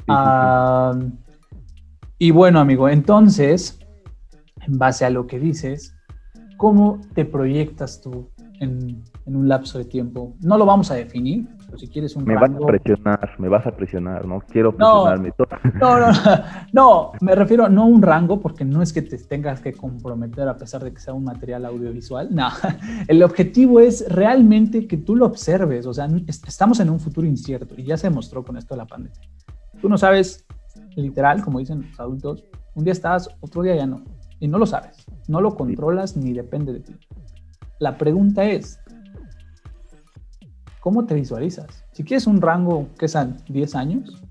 [0.09, 0.99] Ah,
[2.19, 3.79] y bueno, amigo, entonces,
[4.67, 5.95] en base a lo que dices,
[6.57, 9.03] ¿cómo te proyectas tú en,
[9.37, 10.35] un lapso de tiempo?
[10.41, 13.67] No lo vamos a definir, pero si quieres un me vas a presionar, me vas
[13.67, 15.33] a presionar, no quiero presionarme.
[15.81, 16.13] No, no, no,
[16.73, 20.57] no, me refiero no un rango, porque no es que te tengas que comprometer a
[20.57, 22.49] pesar de que sea un material audiovisual, no,
[23.09, 27.75] el objetivo es realmente que tú lo observes, o sea, estamos en un futuro incierto
[27.77, 29.21] y ya se demostró con esto de la pandemia.
[29.81, 30.47] Tú no sabes,
[30.97, 34.03] literal, como dicen los adultos, un día estás, otro día ya no.
[34.39, 36.95] Y no lo sabes, no lo controlas ni depende de ti.
[37.79, 38.81] La pregunta es,
[40.81, 41.85] ¿cómo te visualizas?
[41.93, 44.23] Si quieres un rango que sean 10 años,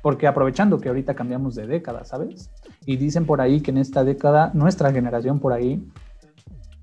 [0.00, 2.50] porque aprovechando que ahorita cambiamos de década, ¿sabes?
[2.84, 5.86] Y dicen por ahí que en esta década, nuestra generación por ahí,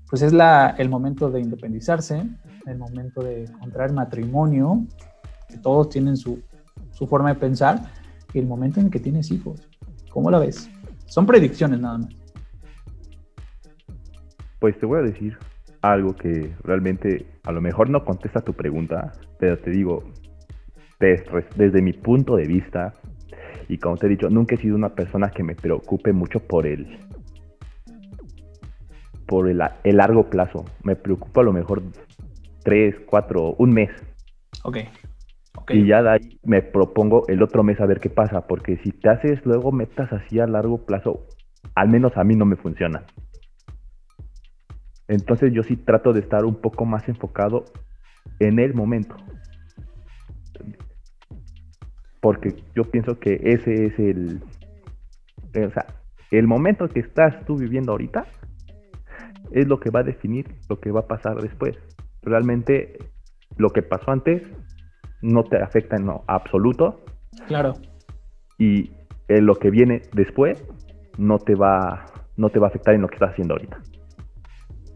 [0.08, 2.24] pues es la, el momento de independizarse,
[2.66, 4.86] el momento de contraer matrimonio,
[5.48, 6.42] que todos tienen su,
[6.92, 7.92] su forma de pensar,
[8.32, 9.68] y el momento en el que tienes hijos.
[10.10, 10.70] ¿Cómo la ves?
[11.06, 12.14] Son predicciones nada más.
[14.60, 15.36] Pues te voy a decir
[15.82, 20.04] algo que realmente a lo mejor no contesta tu pregunta, pero te digo,
[20.98, 22.92] desde, mi punto de vista,
[23.68, 26.66] y como te he dicho, nunca he sido una persona que me preocupe mucho por
[26.66, 26.98] el,
[29.26, 30.64] por el, largo plazo.
[30.82, 31.82] Me preocupa a lo mejor
[32.62, 33.90] tres, cuatro, un mes.
[34.64, 34.78] Ok.
[35.70, 38.90] Y ya de ahí me propongo el otro mes a ver qué pasa, porque si
[38.90, 41.26] te haces luego metas así a largo plazo,
[41.74, 43.04] al menos a mí no me funciona.
[45.10, 47.64] Entonces yo sí trato de estar un poco más enfocado
[48.38, 49.16] en el momento.
[52.20, 54.40] Porque yo pienso que ese es el,
[55.48, 55.86] o sea,
[56.30, 58.24] el momento que estás tú viviendo ahorita
[59.50, 61.76] es lo que va a definir lo que va a pasar después.
[62.22, 62.96] Realmente
[63.56, 64.44] lo que pasó antes
[65.22, 67.00] no te afecta en lo absoluto.
[67.48, 67.72] Claro.
[68.58, 68.92] Y
[69.28, 70.64] lo que viene después
[71.18, 72.04] no te va
[72.36, 73.80] no te va a afectar en lo que estás haciendo ahorita.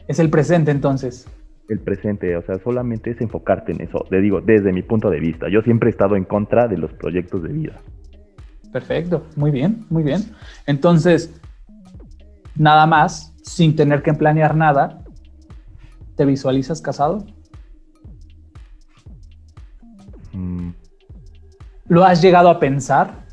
[0.07, 1.27] Es el presente entonces.
[1.69, 4.05] El presente, o sea, solamente es enfocarte en eso.
[4.11, 6.93] Le digo, desde mi punto de vista, yo siempre he estado en contra de los
[6.93, 7.81] proyectos de vida.
[8.71, 10.21] Perfecto, muy bien, muy bien.
[10.67, 11.41] Entonces,
[12.57, 15.03] nada más, sin tener que planear nada,
[16.17, 17.25] ¿te visualizas casado?
[20.33, 20.71] Mm.
[21.89, 23.25] ¿Lo has llegado a pensar?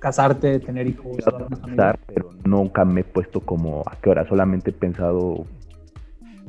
[0.00, 1.18] ¿Casarte, tener hijos?
[1.64, 5.46] Pensar, pero nunca me he puesto como a qué hora, solamente he pensado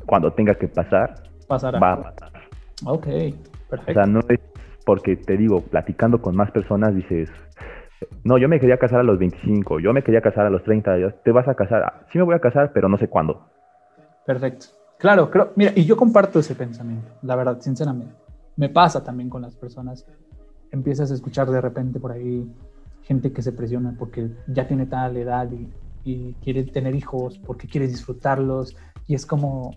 [0.07, 1.13] cuando tenga que pasar,
[1.47, 1.79] Pasará.
[1.79, 2.31] va a pasar.
[2.85, 3.05] Ok,
[3.69, 3.91] perfecto.
[3.91, 4.39] O sea, no es
[4.85, 7.29] porque te digo, platicando con más personas dices,
[8.23, 11.11] no, yo me quería casar a los 25, yo me quería casar a los 30,
[11.23, 13.47] te vas a casar, sí me voy a casar, pero no sé cuándo.
[14.25, 14.67] Perfecto.
[14.97, 18.13] Claro, creo, mira, y yo comparto ese pensamiento, la verdad, sinceramente.
[18.55, 20.07] Me pasa también con las personas.
[20.71, 22.49] Empiezas a escuchar de repente por ahí
[23.03, 25.69] gente que se presiona porque ya tiene tal edad y,
[26.03, 29.75] y quiere tener hijos, porque quiere disfrutarlos, y es como,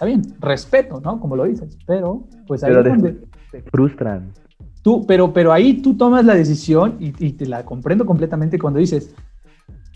[0.00, 1.20] está bien, respeto, ¿no?
[1.20, 3.18] Como lo dices, pero pues ahí donde...
[3.50, 4.32] Te frustran.
[4.80, 9.14] Tú, pero, pero ahí tú tomas la decisión y, te la comprendo completamente cuando dices,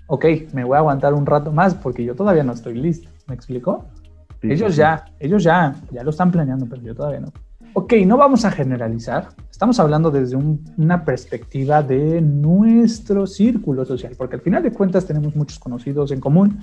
[0.09, 3.09] ok, me voy a aguantar un rato más porque yo todavía no estoy listo.
[3.29, 3.87] ¿Me explicó?
[4.43, 7.33] ellos ya, ellos ya, ya lo están planeando, pero yo todavía no.
[7.73, 9.31] Ok, no vamos a generalizar.
[9.51, 15.35] Estamos hablando desde una perspectiva de nuestro círculo social, porque al final de cuentas tenemos
[15.35, 16.59] muchos conocidos en común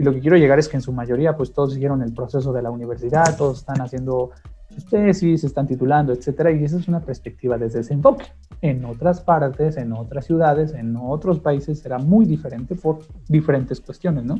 [0.00, 2.54] y lo que quiero llegar es que en su mayoría, pues todos siguieron el proceso
[2.54, 4.30] de la universidad, todos están haciendo
[4.70, 8.24] sus tesis, están titulando, etcétera, y esa es una perspectiva desde ese enfoque.
[8.62, 14.24] En otras partes, en otras ciudades, en otros países será muy diferente por diferentes cuestiones,
[14.24, 14.36] ¿no?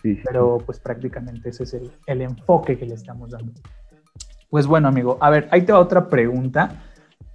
[0.00, 3.52] Sí, Pero pues prácticamente ese es el, el enfoque que le estamos dando.
[4.48, 6.84] Pues bueno, amigo, a ver, ahí te va otra pregunta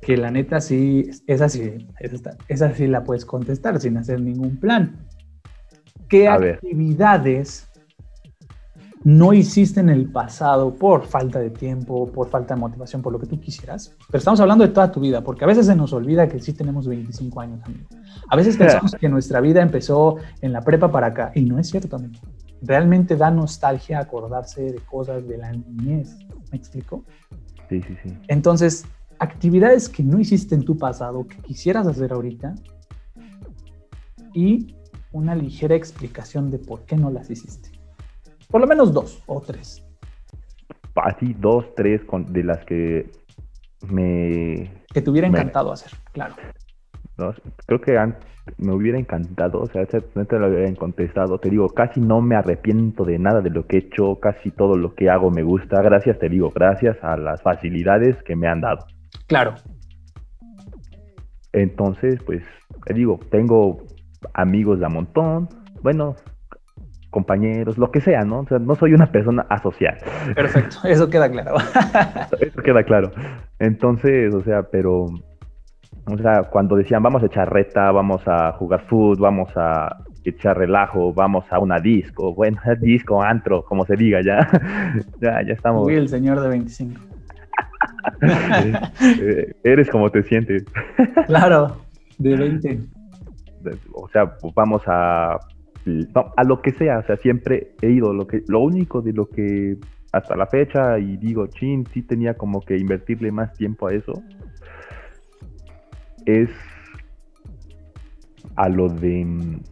[0.02, 4.58] que la neta sí, esa sí, esa, esa sí la puedes contestar sin hacer ningún
[4.58, 5.11] plan.
[6.12, 7.70] ¿Qué actividades
[9.06, 13.20] no hiciste en el pasado por falta de tiempo, por falta de motivación, por lo
[13.20, 13.96] que tú quisieras?
[14.08, 16.52] Pero estamos hablando de toda tu vida, porque a veces se nos olvida que sí
[16.52, 17.88] tenemos 25 años, amigo.
[18.28, 21.70] A veces pensamos que nuestra vida empezó en la prepa para acá, y no es
[21.70, 22.20] cierto, amigo.
[22.62, 26.18] Realmente da nostalgia acordarse de cosas de la niñez.
[26.52, 27.06] ¿Me explico?
[27.70, 28.18] Sí, sí, sí.
[28.28, 28.84] Entonces,
[29.18, 32.54] actividades que no hiciste en tu pasado, que quisieras hacer ahorita,
[34.34, 34.76] y
[35.12, 37.70] una ligera explicación de por qué no las hiciste.
[38.50, 39.84] Por lo menos dos o tres.
[40.96, 43.10] Así, dos, tres con, de las que
[43.90, 44.72] me...
[44.94, 46.36] Que te hubiera encantado hacer, claro.
[47.66, 47.98] creo que
[48.58, 51.40] me hubiera encantado, o sea, no te lo hubiera contestado.
[51.40, 54.76] Te digo, casi no me arrepiento de nada de lo que he hecho, casi todo
[54.76, 55.82] lo que hago me gusta.
[55.82, 58.86] Gracias, te digo, gracias a las facilidades que me han dado.
[59.28, 59.56] Claro.
[61.54, 62.44] Entonces, pues,
[62.86, 63.86] te digo, tengo
[64.34, 65.50] amigos de a montón,
[65.82, 66.16] bueno,
[67.10, 68.40] compañeros, lo que sea, ¿no?
[68.40, 69.98] O sea, no soy una persona asocial.
[70.34, 71.58] Perfecto, eso queda claro.
[72.40, 73.12] eso queda claro.
[73.60, 75.06] Entonces, o sea, pero,
[76.06, 80.58] o sea, cuando decían vamos a echar reta, vamos a jugar fútbol, vamos a echar
[80.58, 84.48] relajo, vamos a una disco, bueno, disco, antro, como se diga, ya,
[85.22, 85.86] ya, ya estamos.
[85.86, 87.00] Uy, el señor de 25.
[88.22, 90.64] Eh, eres como te sientes.
[91.28, 91.78] claro,
[92.20, 93.01] de 20
[93.94, 98.44] o sea, vamos a, a lo que sea, o sea, siempre he ido, lo, que,
[98.48, 99.78] lo único de lo que
[100.12, 104.14] hasta la fecha, y digo, chin, sí tenía como que invertirle más tiempo a eso,
[106.26, 106.50] es
[108.56, 109.26] a lo de,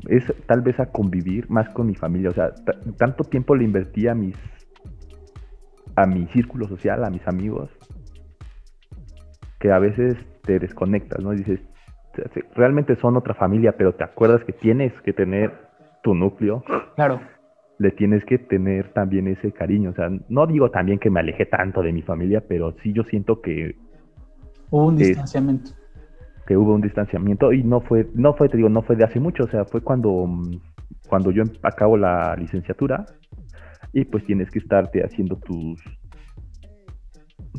[0.08, 2.54] es tal vez a convivir más con mi familia, o sea,
[2.98, 4.36] tanto tiempo le invertí a mis,
[5.96, 7.70] a mi círculo social, a mis amigos,
[9.60, 11.34] que a veces te desconectas, ¿no?
[11.34, 11.60] Y dices,
[12.56, 15.52] realmente son otra familia, pero te acuerdas que tienes que tener
[16.04, 16.64] tu núcleo.
[16.96, 17.22] Claro.
[17.78, 19.92] Le tienes que tener también ese cariño.
[19.92, 23.04] O sea, no digo también que me alejé tanto de mi familia, pero sí yo
[23.04, 23.76] siento que.
[24.70, 25.72] Hubo un distanciamiento.
[26.46, 29.20] que hubo un distanciamiento y no fue, no fue, te digo, no fue de hace
[29.20, 29.46] mucho.
[29.46, 30.28] O sea, fue cuando,
[31.08, 33.06] cuando yo acabo la licenciatura
[33.94, 35.82] y pues tienes que estarte haciendo tus.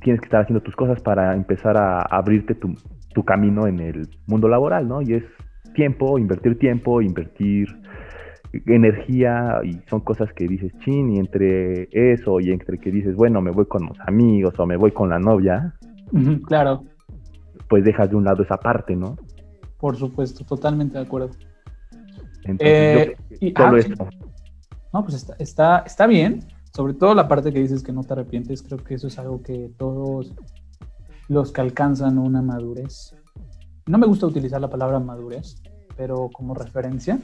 [0.03, 2.75] Tienes que estar haciendo tus cosas para empezar a abrirte tu,
[3.15, 5.03] tu camino en el mundo laboral, ¿no?
[5.03, 5.25] Y es
[5.75, 7.69] tiempo, invertir tiempo, invertir
[8.67, 13.41] energía y son cosas que dices, chin, y entre eso y entre que dices, bueno,
[13.41, 15.75] me voy con los amigos o me voy con la novia.
[16.47, 16.85] claro.
[17.69, 19.17] Pues dejas de un lado esa parte, ¿no?
[19.79, 21.31] Por supuesto, totalmente de acuerdo.
[22.45, 23.73] Entonces, eh, ah,
[24.93, 26.41] No, pues está, está, está bien.
[26.73, 29.43] Sobre todo la parte que dices que no te arrepientes, creo que eso es algo
[29.43, 30.35] que todos
[31.31, 33.15] los que alcanzan una madurez.
[33.87, 35.63] No me gusta utilizar la palabra madurez,
[35.97, 37.21] pero como referencia,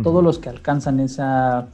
[0.00, 1.68] todos los que alcanzan esa,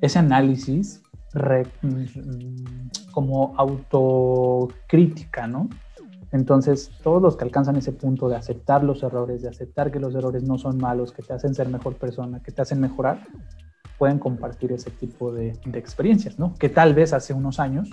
[0.00, 1.02] ese análisis
[1.34, 5.68] mm, como autocrítica, ¿no?
[6.30, 10.14] Entonces, todos los que alcanzan ese punto de aceptar los errores, de aceptar que los
[10.14, 13.18] errores no son malos, que te hacen ser mejor persona, que te hacen mejorar,
[13.98, 16.54] pueden compartir ese tipo de, de experiencias, ¿no?
[16.54, 17.90] Que tal vez hace unos años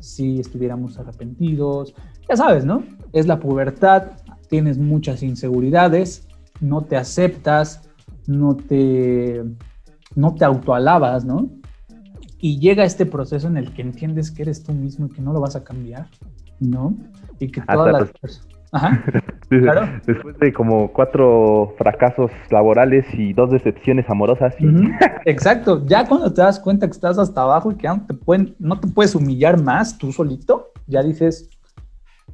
[0.00, 1.94] si estuviéramos arrepentidos.
[2.28, 2.84] Ya sabes, ¿no?
[3.12, 4.12] Es la pubertad,
[4.48, 6.26] tienes muchas inseguridades,
[6.60, 7.82] no te aceptas,
[8.26, 9.44] no te,
[10.14, 11.48] no te autoalabas, ¿no?
[12.38, 15.32] Y llega este proceso en el que entiendes que eres tú mismo y que no
[15.32, 16.08] lo vas a cambiar,
[16.60, 16.94] ¿no?
[17.38, 19.02] Y que todas las personas Ajá.
[20.06, 24.54] Después de como cuatro fracasos laborales y dos decepciones amorosas.
[25.24, 25.84] Exacto.
[25.86, 28.78] Ya cuando te das cuenta que estás hasta abajo y que no te, pueden, no
[28.78, 31.48] te puedes humillar más tú solito, ya dices,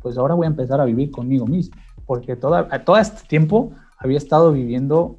[0.01, 1.77] pues ahora voy a empezar a vivir conmigo mismo.
[2.07, 5.17] Porque toda, todo este tiempo había estado viviendo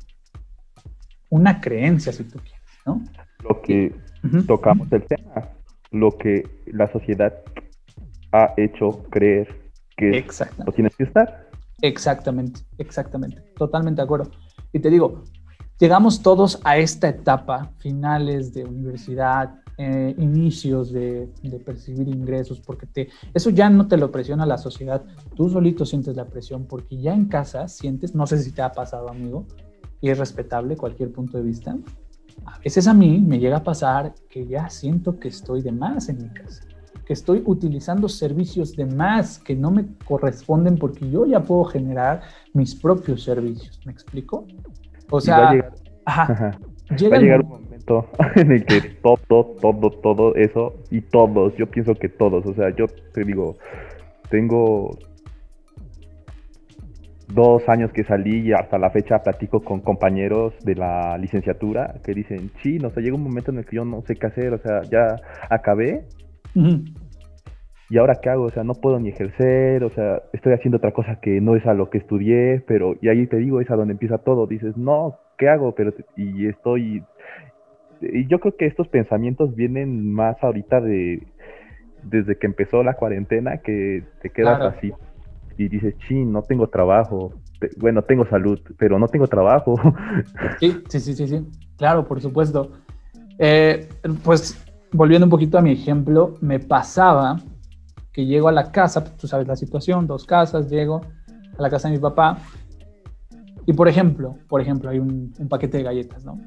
[1.29, 3.01] una creencia, si tú quieres, ¿no?
[3.47, 3.95] Lo que
[4.45, 5.49] tocamos el tema,
[5.91, 7.33] lo que la sociedad
[8.33, 9.62] ha hecho creer
[10.11, 11.49] que no tienes que estar.
[11.81, 14.31] Exactamente, exactamente, totalmente de acuerdo.
[14.71, 15.23] Y te digo,
[15.79, 21.29] llegamos todos a esta etapa, finales de universidad, eh, inicios de,
[21.65, 25.03] percibir ingresos, porque te, eso ya no te lo presiona la sociedad,
[25.35, 28.71] tú solito sientes la presión, porque ya en casa sientes, no sé si te ha
[28.71, 29.45] pasado, amigo,
[29.99, 31.75] y es respetable cualquier punto de vista,
[32.45, 36.07] a veces a mí me llega a pasar que ya siento que estoy de más
[36.09, 36.63] en mi casa
[37.05, 42.21] que estoy utilizando servicios de más que no me corresponden porque yo ya puedo generar
[42.53, 43.79] mis propios servicios.
[43.85, 44.47] ¿Me explico?
[45.09, 45.73] O sea, va a llegar,
[46.09, 51.67] va a llegar un momento en el que todo, todo, todo eso y todos, yo
[51.69, 53.57] pienso que todos, o sea, yo te digo,
[54.29, 54.97] tengo
[57.27, 62.13] dos años que salí y hasta la fecha platico con compañeros de la licenciatura que
[62.13, 64.53] dicen, sí, no sé, llega un momento en el que yo no sé qué hacer,
[64.53, 65.15] o sea, ya
[65.49, 66.05] acabé
[67.89, 68.43] ¿Y ahora qué hago?
[68.43, 71.65] O sea, no puedo ni ejercer, o sea, estoy haciendo otra cosa que no es
[71.65, 74.47] a lo que estudié, pero, y ahí te digo, es a donde empieza todo.
[74.47, 75.75] Dices, no, ¿qué hago?
[75.75, 77.03] Pero, y estoy,
[78.01, 81.27] y yo creo que estos pensamientos vienen más ahorita de,
[82.03, 84.91] desde que empezó la cuarentena, que te quedas así
[85.57, 87.33] y dices, ching, no tengo trabajo,
[87.77, 89.75] bueno, tengo salud, pero no tengo trabajo.
[90.59, 92.71] Sí, sí, sí, sí, sí, claro, por supuesto.
[93.37, 93.87] Eh,
[94.23, 94.63] pues
[94.93, 97.41] volviendo un poquito a mi ejemplo, me pasaba
[98.11, 101.01] que llego a la casa, tú sabes la situación, dos casas, llego
[101.57, 102.37] a la casa de mi papá
[103.65, 106.39] y por ejemplo, por ejemplo, hay un, paquete de galletas, ¿no?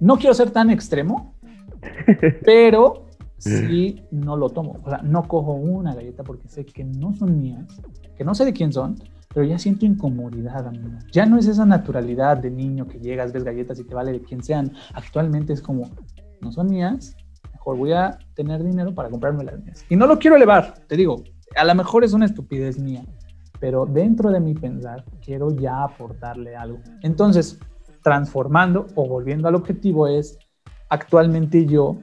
[0.00, 1.34] No quiero ser tan extremo,
[2.44, 3.06] pero
[3.38, 4.78] sí no lo tomo.
[4.84, 7.80] O sea, no cojo una galleta porque sé que no son mías,
[8.16, 8.96] que no sé de quién son,
[9.32, 10.98] pero ya siento incomodidad, amigo.
[11.12, 14.20] Ya no es esa naturalidad de niño que llegas, ves galletas y te vale de
[14.20, 14.72] quien sean.
[14.92, 15.88] Actualmente es como,
[16.40, 17.16] no son mías,
[17.74, 19.84] voy a tener dinero para comprarme las mías.
[19.88, 21.22] Y no lo quiero elevar, te digo,
[21.56, 23.04] a lo mejor es una estupidez mía,
[23.58, 26.78] pero dentro de mi pensar quiero ya aportarle algo.
[27.02, 27.58] Entonces,
[28.02, 30.38] transformando o volviendo al objetivo es,
[30.88, 31.96] actualmente yo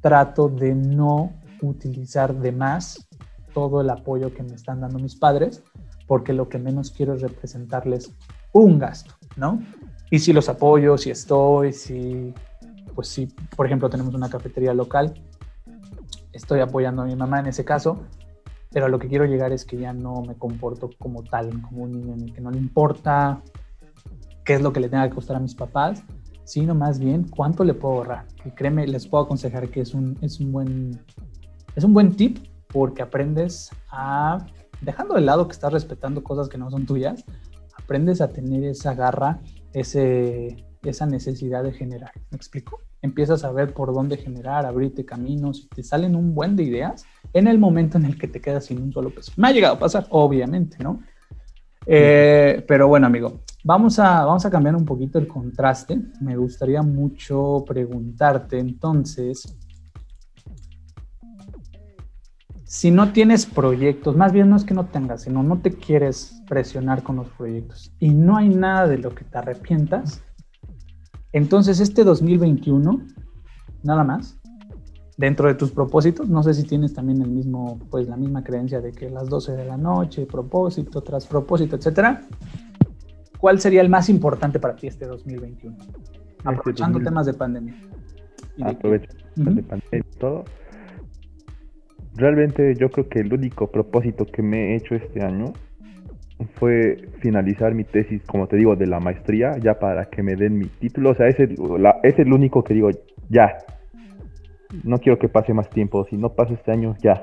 [0.00, 3.06] trato de no utilizar de más
[3.52, 5.62] todo el apoyo que me están dando mis padres,
[6.06, 8.12] porque lo que menos quiero es representarles
[8.52, 9.62] un gasto, ¿no?
[10.10, 12.34] Y si los apoyo, si estoy, si
[12.94, 15.14] pues sí, por ejemplo, tenemos una cafetería local,
[16.32, 18.02] estoy apoyando a mi mamá en ese caso,
[18.70, 21.84] pero a lo que quiero llegar es que ya no me comporto como tal, como
[21.84, 23.42] un niño en el que no le importa
[24.44, 26.02] qué es lo que le tenga que costar a mis papás,
[26.44, 28.26] sino más bien cuánto le puedo ahorrar.
[28.44, 31.00] Y créeme, les puedo aconsejar que es un, es un, buen,
[31.76, 32.38] es un buen tip
[32.68, 34.44] porque aprendes a,
[34.80, 37.24] dejando de lado que estás respetando cosas que no son tuyas,
[37.76, 39.40] aprendes a tener esa garra,
[39.72, 42.12] ese, esa necesidad de generar.
[42.30, 42.80] ¿Me explico?
[43.00, 47.04] Empiezas a ver por dónde generar, abrirte caminos, y te salen un buen de ideas
[47.32, 49.32] en el momento en el que te quedas sin un solo peso.
[49.36, 51.00] Me ha llegado a pasar, obviamente, ¿no?
[51.86, 56.00] Eh, pero bueno, amigo, vamos a, vamos a cambiar un poquito el contraste.
[56.20, 59.56] Me gustaría mucho preguntarte entonces,
[62.72, 66.42] si no tienes proyectos, más bien no es que no tengas, sino no te quieres
[66.48, 70.22] presionar con los proyectos y no hay nada de lo que te arrepientas,
[71.32, 73.06] entonces este 2021,
[73.82, 74.38] nada más,
[75.16, 78.80] dentro de tus propósitos, no sé si tienes también el mismo, pues la misma creencia
[78.80, 82.22] de que las 12 de la noche, propósito tras propósito, etcétera.
[83.38, 85.76] ¿Cuál sería el más importante para ti este 2021?
[85.76, 85.92] Este
[86.44, 87.74] Aprovechando temas de pandemia.
[88.62, 90.44] Aprovechando de pandemia y todo.
[92.14, 95.52] Realmente yo creo que el único propósito que me he hecho este año
[96.54, 100.58] fue finalizar mi tesis, como te digo, de la maestría, ya para que me den
[100.58, 101.10] mi título.
[101.10, 101.56] O sea, es el,
[102.02, 102.90] es el único que digo,
[103.28, 103.58] ya,
[104.84, 106.06] no quiero que pase más tiempo.
[106.08, 107.22] Si no pasa este año, ya.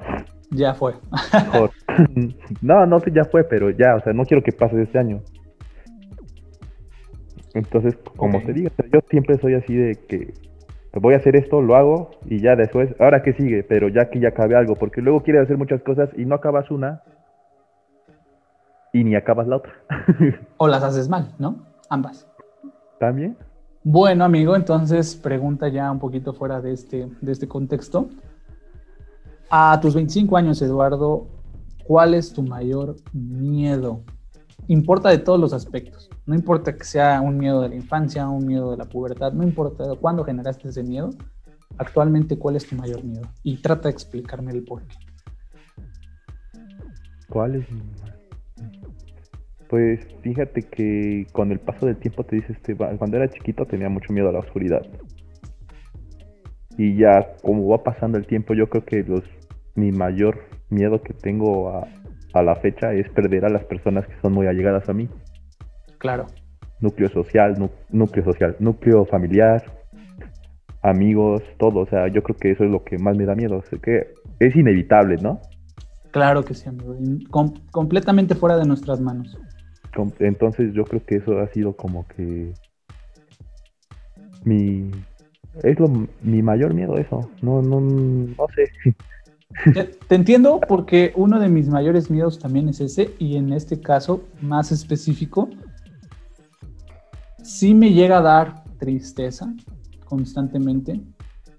[0.52, 0.94] Ya fue.
[2.62, 5.22] no, no, ya fue, pero ya, o sea, no quiero que pase este año.
[7.54, 10.34] Entonces, como te digo, yo siempre soy así de que
[10.94, 14.20] voy a hacer esto, lo hago y ya después, ahora que sigue, pero ya que
[14.20, 17.02] ya acabe algo, porque luego quieres hacer muchas cosas y no acabas una
[18.94, 19.74] y ni acabas la otra.
[20.58, 21.66] o las haces mal, ¿no?
[21.90, 22.28] Ambas.
[23.00, 23.38] También.
[23.84, 28.10] Bueno, amigo, entonces pregunta ya un poquito fuera de este, de este contexto.
[29.50, 31.28] A tus 25 años, Eduardo,
[31.86, 34.04] ¿cuál es tu mayor miedo?
[34.68, 36.10] Importa de todos los aspectos.
[36.26, 39.44] No importa que sea un miedo de la infancia, un miedo de la pubertad, no
[39.44, 41.10] importa cuándo generaste ese miedo.
[41.78, 43.28] Actualmente, ¿cuál es tu mayor miedo?
[43.42, 44.96] Y trata de explicarme el por qué.
[47.30, 47.82] ¿Cuál es mi
[49.70, 53.88] pues fíjate que con el paso del tiempo te dices, este, cuando era chiquito tenía
[53.88, 54.82] mucho miedo a la oscuridad.
[56.76, 59.24] Y ya como va pasando el tiempo, yo creo que los,
[59.76, 60.40] mi mayor
[60.70, 61.88] miedo que tengo a,
[62.42, 65.08] la fecha es perder a las personas que son muy allegadas a mí.
[66.00, 66.26] Claro.
[66.80, 67.56] Núcleo social,
[67.90, 69.64] núcleo social, núcleo familiar,
[70.82, 71.82] amigos, todo.
[71.82, 73.58] O sea, yo creo que eso es lo que más me da miedo.
[73.58, 75.42] O que es inevitable, ¿no?
[76.12, 76.96] Claro que sí, amigo.
[77.72, 79.38] completamente fuera de nuestras manos.
[80.20, 82.54] Entonces yo creo que eso ha sido como que
[84.44, 84.92] mi
[85.64, 85.90] es lo,
[86.22, 87.30] mi mayor miedo eso.
[87.42, 88.96] No, no, no sé.
[90.08, 94.24] Te, entiendo porque uno de mis mayores miedos también es ese y en este caso
[94.42, 95.50] más específico
[97.44, 99.52] sí me llega a dar tristeza
[100.06, 101.02] constantemente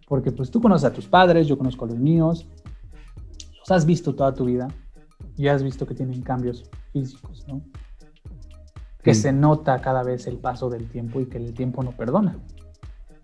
[0.06, 2.48] porque pues tú conoces a tus padres, yo conozco a los míos,
[3.58, 4.68] los has visto toda tu vida
[5.36, 7.60] y has visto que tienen cambios físicos, ¿no?
[9.02, 12.38] Que se nota cada vez el paso del tiempo y que el tiempo no perdona.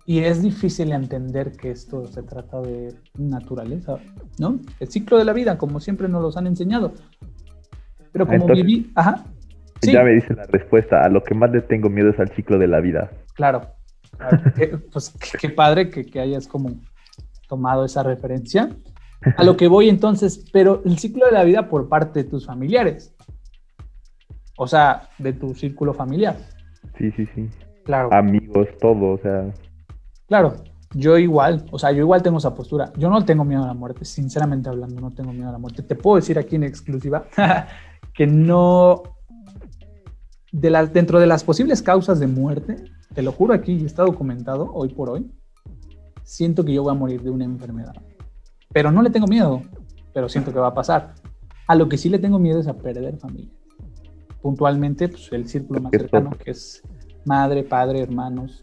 [0.07, 3.99] Y es difícil entender que esto se trata de naturaleza,
[4.39, 4.61] ¿no?
[4.79, 6.95] El ciclo de la vida, como siempre nos los han enseñado.
[8.12, 9.24] Pero como viví, ajá.
[9.83, 12.57] Ya me dice la respuesta, a lo que más le tengo miedo es al ciclo
[12.59, 13.11] de la vida.
[13.35, 13.62] Claro.
[14.93, 16.70] pues qué, padre que, que hayas como
[17.49, 18.70] tomado esa referencia.
[19.37, 22.47] A lo que voy entonces, pero el ciclo de la vida por parte de tus
[22.47, 23.15] familiares.
[24.57, 26.36] O sea, de tu círculo familiar.
[26.98, 27.48] Sí, sí, sí.
[27.84, 28.12] Claro.
[28.12, 29.52] Amigos, todo, o sea.
[30.26, 30.54] Claro,
[30.94, 32.92] yo igual, o sea, yo igual tengo esa postura.
[32.96, 35.82] Yo no tengo miedo a la muerte, sinceramente hablando, no tengo miedo a la muerte.
[35.82, 37.26] Te puedo decir aquí en exclusiva
[38.14, 39.02] que no.
[40.52, 42.76] De las, dentro de las posibles causas de muerte,
[43.14, 45.30] te lo juro aquí, está documentado hoy por hoy,
[46.22, 47.94] siento que yo voy a morir de una enfermedad.
[48.72, 49.61] Pero no le tengo miedo,
[50.14, 51.14] pero siento que va a pasar.
[51.66, 53.50] A lo que sí le tengo miedo es a perder familia
[54.47, 56.80] puntualmente pues, el círculo más cercano, que es
[57.24, 58.62] madre, padre, hermanos,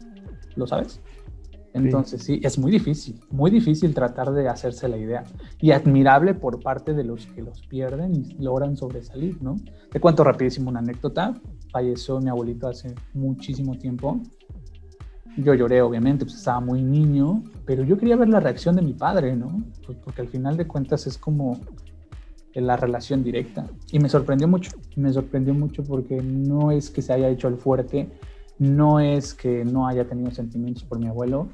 [0.56, 0.98] ¿lo sabes?
[1.74, 2.40] Entonces sí.
[2.42, 5.24] es muy difícil, muy difícil tratar de hacerse la idea
[5.60, 9.56] y admirable por parte de los que los pierden y logran sobresalir, ¿no?
[9.90, 11.34] Te cuento rapidísimo una anécdota.
[11.70, 14.22] Falleció mi abuelito hace muchísimo tiempo.
[15.36, 18.94] Yo lloré, obviamente, pues estaba muy niño, pero yo quería ver la reacción de mi
[18.94, 19.62] padre, ¿no?
[19.84, 21.60] Pues porque al final de cuentas es como
[22.54, 23.66] en la relación directa.
[23.90, 27.56] Y me sorprendió mucho, me sorprendió mucho porque no es que se haya hecho el
[27.56, 28.08] fuerte,
[28.58, 31.48] no es que no haya tenido sentimientos por mi abuelo.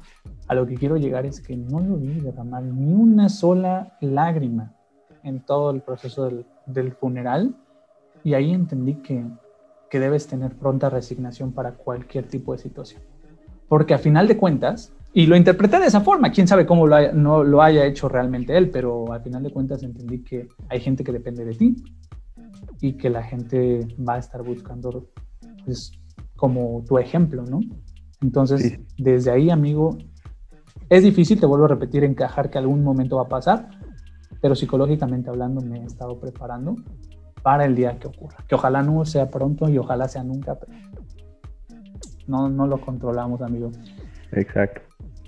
[0.47, 4.75] A lo que quiero llegar es que no lo vi derramar ni una sola lágrima
[5.23, 7.55] en todo el proceso del, del funeral.
[8.23, 9.25] Y ahí entendí que
[9.91, 13.01] que debes tener pronta resignación para cualquier tipo de situación.
[13.67, 17.11] Porque a final de cuentas, y lo interpreté de esa forma, quién sabe cómo lo
[17.13, 21.03] no lo haya hecho realmente él, pero al final de cuentas entendí que hay gente
[21.03, 21.75] que depende de ti
[22.79, 25.09] y que la gente va a estar buscando
[25.65, 25.91] pues,
[26.35, 27.59] como tu ejemplo, ¿no?
[28.21, 29.97] Entonces, desde ahí, amigo,
[30.89, 33.69] es difícil, te vuelvo a repetir, encajar que algún momento va a pasar,
[34.41, 36.75] pero psicológicamente hablando me he estado preparando
[37.41, 38.37] para el día que ocurra.
[38.47, 40.71] Que ojalá no sea pronto y ojalá sea nunca, pero
[42.27, 43.71] no, no lo controlamos, amigo.
[44.31, 44.81] Exacto.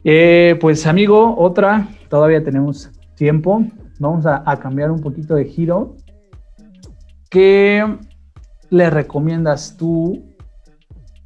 [0.04, 3.64] Eh, pues amigo, otra, todavía tenemos tiempo.
[4.00, 5.96] Vamos a, a cambiar un poquito de giro.
[7.30, 7.86] ¿Qué
[8.70, 10.34] le recomiendas tú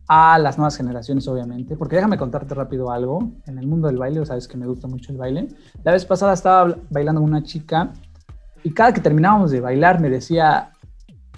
[0.07, 3.31] a las nuevas generaciones, obviamente, porque déjame contarte rápido algo.
[3.45, 5.47] En el mundo del baile, sabes que me gusta mucho el baile.
[5.83, 7.91] La vez pasada estaba bailando con una chica
[8.63, 10.71] y cada que terminábamos de bailar me decía,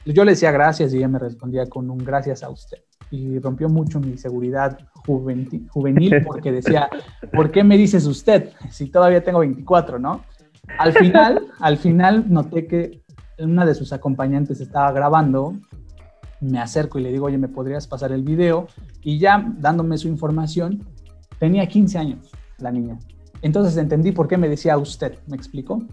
[0.05, 2.77] yo le decía gracias y ella me respondía con un gracias a usted.
[3.11, 6.89] Y rompió mucho mi seguridad juvenil porque decía,
[7.33, 8.51] ¿por qué me dices usted?
[8.69, 10.23] Si todavía tengo 24, ¿no?
[10.77, 13.01] Al final, al final noté que
[13.39, 15.55] una de sus acompañantes estaba grabando
[16.41, 18.67] me acerco y le digo, oye, ¿me podrías pasar el video?
[19.01, 20.85] Y ya dándome su información,
[21.37, 22.99] tenía 15 años la niña.
[23.41, 25.83] Entonces entendí por qué me decía usted, ¿me explico?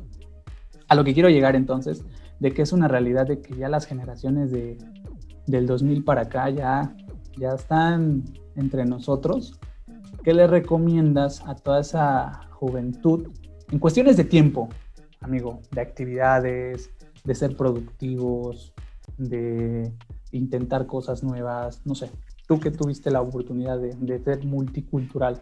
[0.89, 2.05] A lo que quiero llegar entonces,
[2.39, 4.79] de que es una realidad de que ya las generaciones de,
[5.47, 6.95] del 2000 para acá ya,
[7.37, 8.25] ya están
[8.57, 9.59] entre nosotros.
[10.25, 13.29] ¿Qué le recomiendas a toda esa juventud
[13.71, 14.69] en cuestiones de tiempo,
[15.21, 16.91] amigo, de actividades,
[17.25, 18.73] de ser productivos,
[19.19, 19.93] de
[20.33, 22.11] intentar cosas nuevas, no sé,
[22.47, 25.41] tú que tuviste la oportunidad de, ser multicultural.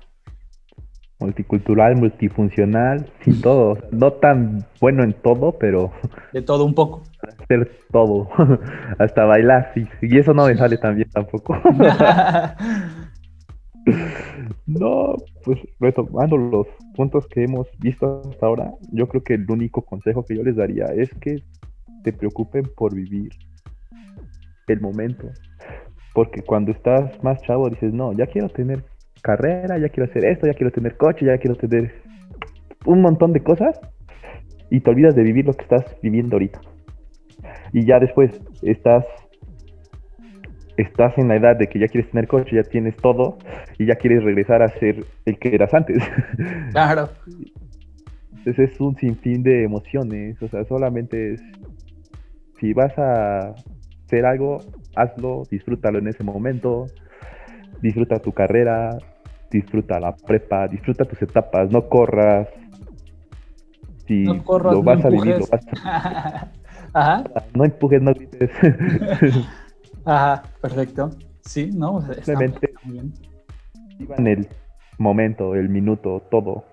[1.24, 5.90] Multicultural, multifuncional, sin todo, no tan bueno en todo, pero...
[6.34, 7.02] De todo un poco.
[7.42, 8.28] Hacer todo,
[8.98, 9.72] hasta bailar,
[10.02, 11.56] y eso no me sale tan bien tampoco.
[14.66, 15.14] no,
[15.44, 20.26] pues retomando los puntos que hemos visto hasta ahora, yo creo que el único consejo
[20.26, 21.42] que yo les daría es que
[22.02, 23.30] te preocupen por vivir
[24.66, 25.30] el momento.
[26.12, 28.84] Porque cuando estás más chavo dices, no, ya quiero tener
[29.24, 31.94] carrera, ya quiero hacer esto, ya quiero tener coche, ya quiero tener
[32.84, 33.80] un montón de cosas
[34.70, 36.60] y te olvidas de vivir lo que estás viviendo ahorita.
[37.72, 38.30] Y ya después
[38.62, 39.04] estás
[40.76, 43.38] estás en la edad de que ya quieres tener coche, ya tienes todo
[43.78, 45.98] y ya quieres regresar a ser el que eras antes.
[46.72, 47.08] Claro.
[48.36, 51.42] Entonces es un sinfín de emociones, o sea, solamente es
[52.58, 53.54] si vas a
[54.04, 54.58] hacer algo,
[54.96, 56.86] hazlo, disfrútalo en ese momento,
[57.80, 58.98] disfruta tu carrera,
[59.59, 62.48] disfruta la prepa, disfruta tus etapas, no corras.
[64.07, 66.50] Si no corras, lo vas a vivir, lo vas a...
[66.92, 67.24] Ajá.
[67.55, 68.50] No empujes, no grites.
[70.05, 71.11] Ajá, perfecto.
[71.40, 72.74] Sí, no, simplemente
[73.98, 74.48] viva en el
[74.98, 76.64] momento, el minuto, todo.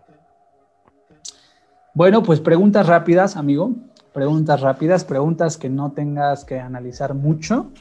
[1.93, 3.75] Bueno, pues preguntas rápidas, amigo
[4.13, 7.71] preguntas rápidas, preguntas que no tengas que analizar mucho,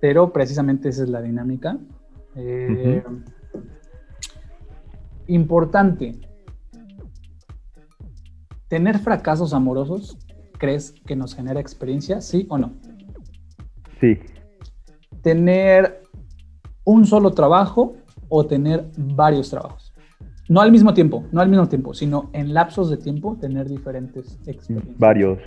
[0.00, 1.78] pero precisamente esa es la dinámica.
[2.36, 3.02] Eh,
[5.26, 6.20] importante,
[8.68, 10.16] ¿tener fracasos amorosos
[10.58, 12.72] crees que nos genera experiencia, sí o no?
[14.00, 14.18] Sí.
[15.22, 16.02] ¿Tener
[16.84, 17.94] un solo trabajo
[18.28, 19.92] o tener varios trabajos?
[20.48, 24.38] No al mismo tiempo, no al mismo tiempo, sino en lapsos de tiempo tener diferentes
[24.46, 24.98] experiencias.
[24.98, 25.38] Varios.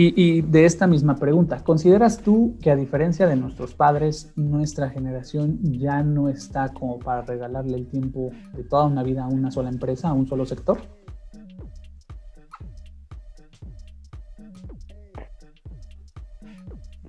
[0.00, 5.58] Y, de esta misma pregunta, ¿consideras tú que a diferencia de nuestros padres, nuestra generación
[5.60, 9.70] ya no está como para regalarle el tiempo de toda una vida a una sola
[9.70, 10.78] empresa, a un solo sector?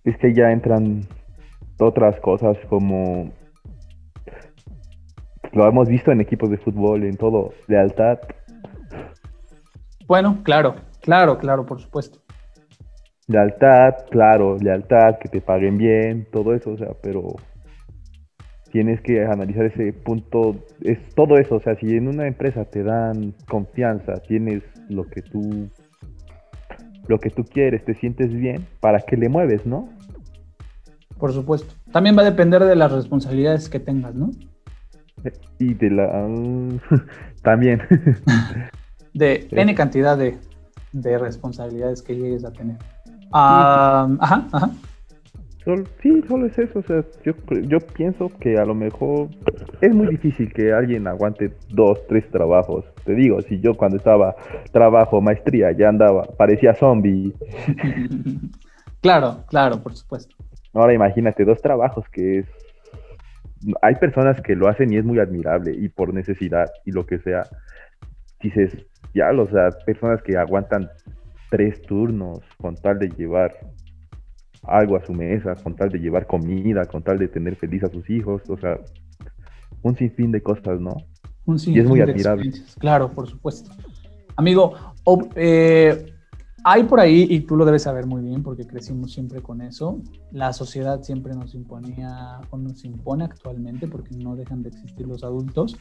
[0.03, 1.07] Es que ya entran
[1.79, 3.29] otras cosas como
[5.53, 8.17] lo hemos visto en equipos de fútbol, en todo, lealtad.
[10.07, 12.19] Bueno, claro, claro, claro, por supuesto.
[13.30, 17.36] Lealtad, claro, lealtad, que te paguen bien, todo eso, o sea, pero
[18.71, 22.84] tienes que analizar ese punto, es todo eso, o sea, si en una empresa te
[22.84, 25.69] dan confianza, tienes lo que tú
[27.07, 29.89] lo que tú quieres, te sientes bien, ¿para qué le mueves, no?
[31.17, 31.73] Por supuesto.
[31.91, 34.30] También va a depender de las responsabilidades que tengas, ¿no?
[35.57, 36.07] Y de la...
[37.41, 37.82] también.
[39.13, 40.38] de N cantidad de,
[41.17, 42.77] responsabilidades que llegues a tener.
[43.32, 44.69] Ajá, ajá.
[46.01, 46.80] sí, solo es eso.
[46.80, 47.34] O sea, yo,
[47.67, 49.30] yo pienso que a lo mejor
[49.82, 52.86] es muy difícil que alguien aguante dos, tres trabajos.
[53.05, 54.36] Te digo, si yo cuando estaba
[54.71, 57.34] trabajo, maestría, ya andaba, parecía zombie.
[59.01, 60.36] Claro, claro, por supuesto.
[60.73, 62.45] Ahora imagínate, dos trabajos que es...
[63.82, 67.19] Hay personas que lo hacen y es muy admirable y por necesidad y lo que
[67.19, 67.43] sea.
[68.41, 68.77] Dices,
[69.13, 70.89] ya, o sea, personas que aguantan
[71.50, 73.54] tres turnos con tal de llevar
[74.64, 77.89] algo a su mesa, con tal de llevar comida, con tal de tener feliz a
[77.89, 78.80] sus hijos, o sea,
[79.82, 80.95] un sinfín de cosas, ¿no?
[81.45, 82.52] Un sinfín y es muy admirable.
[82.78, 83.72] Claro, por supuesto.
[84.36, 84.74] Amigo,
[85.36, 86.14] eh,
[86.64, 90.02] hay por ahí, y tú lo debes saber muy bien porque crecimos siempre con eso,
[90.32, 95.24] la sociedad siempre nos imponía o nos impone actualmente porque no dejan de existir los
[95.24, 95.78] adultos.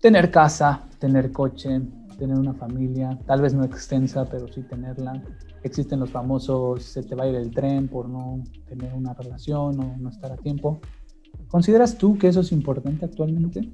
[0.00, 1.80] Tener casa, tener coche,
[2.16, 5.22] tener una familia, tal vez no extensa, pero sí tenerla.
[5.62, 9.78] Existen los famosos se te va a ir el tren por no tener una relación
[9.80, 10.80] o no estar a tiempo.
[11.48, 13.68] ¿Consideras tú que eso es importante actualmente?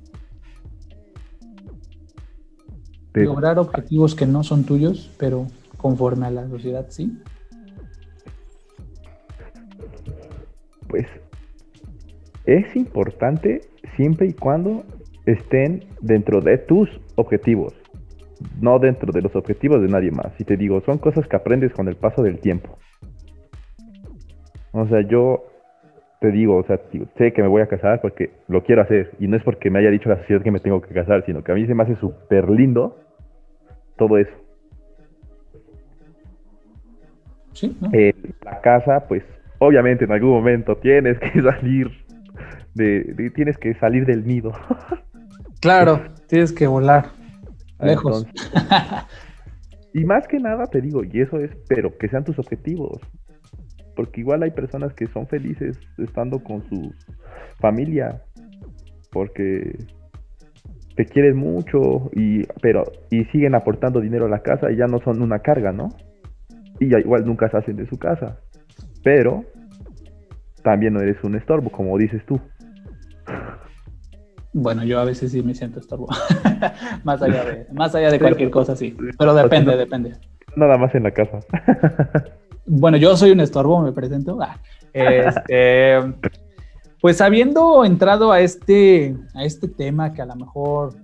[3.14, 7.18] Lograr objetivos que no son tuyos, pero conforme a la sociedad, sí.
[10.89, 11.07] Pues
[12.45, 13.62] es importante
[13.97, 14.84] siempre y cuando
[15.26, 17.74] estén dentro de tus objetivos,
[18.61, 20.32] no dentro de los objetivos de nadie más.
[20.39, 22.78] Y te digo, son cosas que aprendes con el paso del tiempo.
[24.72, 25.45] O sea, yo
[26.20, 26.80] te digo, o sea,
[27.16, 29.12] sé que me voy a casar porque lo quiero hacer.
[29.18, 31.43] Y no es porque me haya dicho la sociedad que me tengo que casar, sino
[31.43, 32.99] que a mí se me hace súper lindo
[33.97, 34.32] todo eso.
[37.53, 38.14] Sí, eh,
[38.45, 39.24] la casa, pues
[39.59, 41.91] obviamente en algún momento tienes que salir
[42.74, 44.53] de, tienes que salir del nido.
[45.61, 47.07] Claro, tienes que volar
[47.80, 48.26] lejos.
[49.94, 53.00] y más que nada te digo, y eso es, pero que sean tus objetivos.
[53.96, 56.92] Porque igual hay personas que son felices estando con su
[57.58, 58.22] familia.
[59.10, 59.76] Porque
[60.98, 64.98] te quieren mucho y pero y siguen aportando dinero a la casa y ya no
[65.00, 65.88] son una carga, ¿no?
[66.80, 68.40] Y ya igual nunca se hacen de su casa.
[69.04, 69.44] Pero
[70.62, 72.40] también no eres un estorbo, como dices tú.
[74.61, 76.09] Bueno, yo a veces sí me siento estorbo.
[77.04, 78.96] más allá de, más allá de cualquier cosa, sí.
[79.16, 80.16] Pero depende, depende.
[80.56, 81.38] Nada más en la casa.
[82.66, 84.38] bueno, yo soy un estorbo, me presento.
[84.42, 84.59] Ah,
[84.92, 86.00] este,
[87.00, 90.96] pues habiendo entrado a este, a este tema que a lo mejor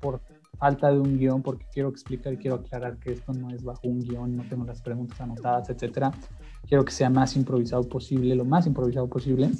[0.00, 0.20] por
[0.56, 3.88] falta de un guion, porque quiero explicar y quiero aclarar que esto no es bajo
[3.88, 6.12] un guion, no tengo las preguntas anotadas, etcétera.
[6.68, 9.50] Quiero que sea más improvisado posible, lo más improvisado posible.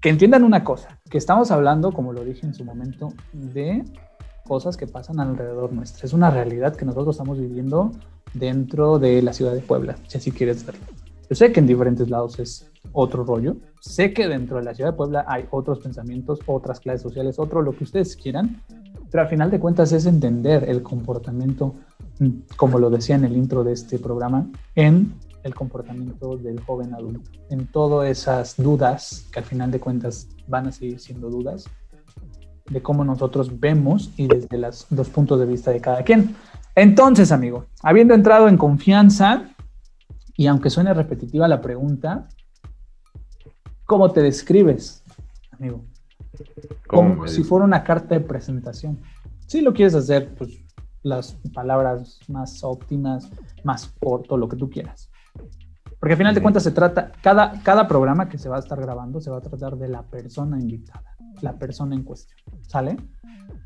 [0.00, 3.84] Que entiendan una cosa, que estamos hablando, como lo dije en su momento, de
[4.46, 6.06] cosas que pasan alrededor nuestra.
[6.06, 7.92] Es una realidad que nosotros estamos viviendo
[8.34, 10.84] dentro de la ciudad de Puebla, si así quieres verlo.
[11.28, 13.56] Yo sé que en diferentes lados es otro rollo.
[13.80, 17.62] Sé que dentro de la ciudad de Puebla hay otros pensamientos, otras clases sociales, otro
[17.62, 18.62] lo que ustedes quieran,
[19.10, 21.74] pero al final de cuentas es entender el comportamiento,
[22.18, 25.14] mm, como lo decía en el intro de este programa, en
[25.46, 30.66] el comportamiento del joven adulto, en todas esas dudas que al final de cuentas van
[30.66, 31.64] a seguir siendo dudas
[32.68, 36.34] de cómo nosotros vemos y desde los dos puntos de vista de cada quien.
[36.74, 39.50] Entonces, amigo, habiendo entrado en confianza,
[40.36, 42.28] y aunque suene repetitiva la pregunta,
[43.84, 45.02] ¿cómo te describes,
[45.52, 45.84] amigo?
[46.86, 49.00] Como si fuera una carta de presentación.
[49.46, 50.50] Si lo quieres hacer, pues
[51.02, 53.30] las palabras más óptimas,
[53.64, 55.05] más corto, lo que tú quieras.
[55.98, 58.80] Porque al final de cuentas se trata, cada, cada programa que se va a estar
[58.80, 62.96] grabando se va a tratar de la persona invitada, la persona en cuestión, ¿sale?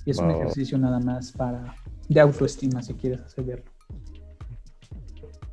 [0.04, 1.74] Y es un ejercicio nada más para,
[2.08, 3.64] de autoestima si quieres hacerlo.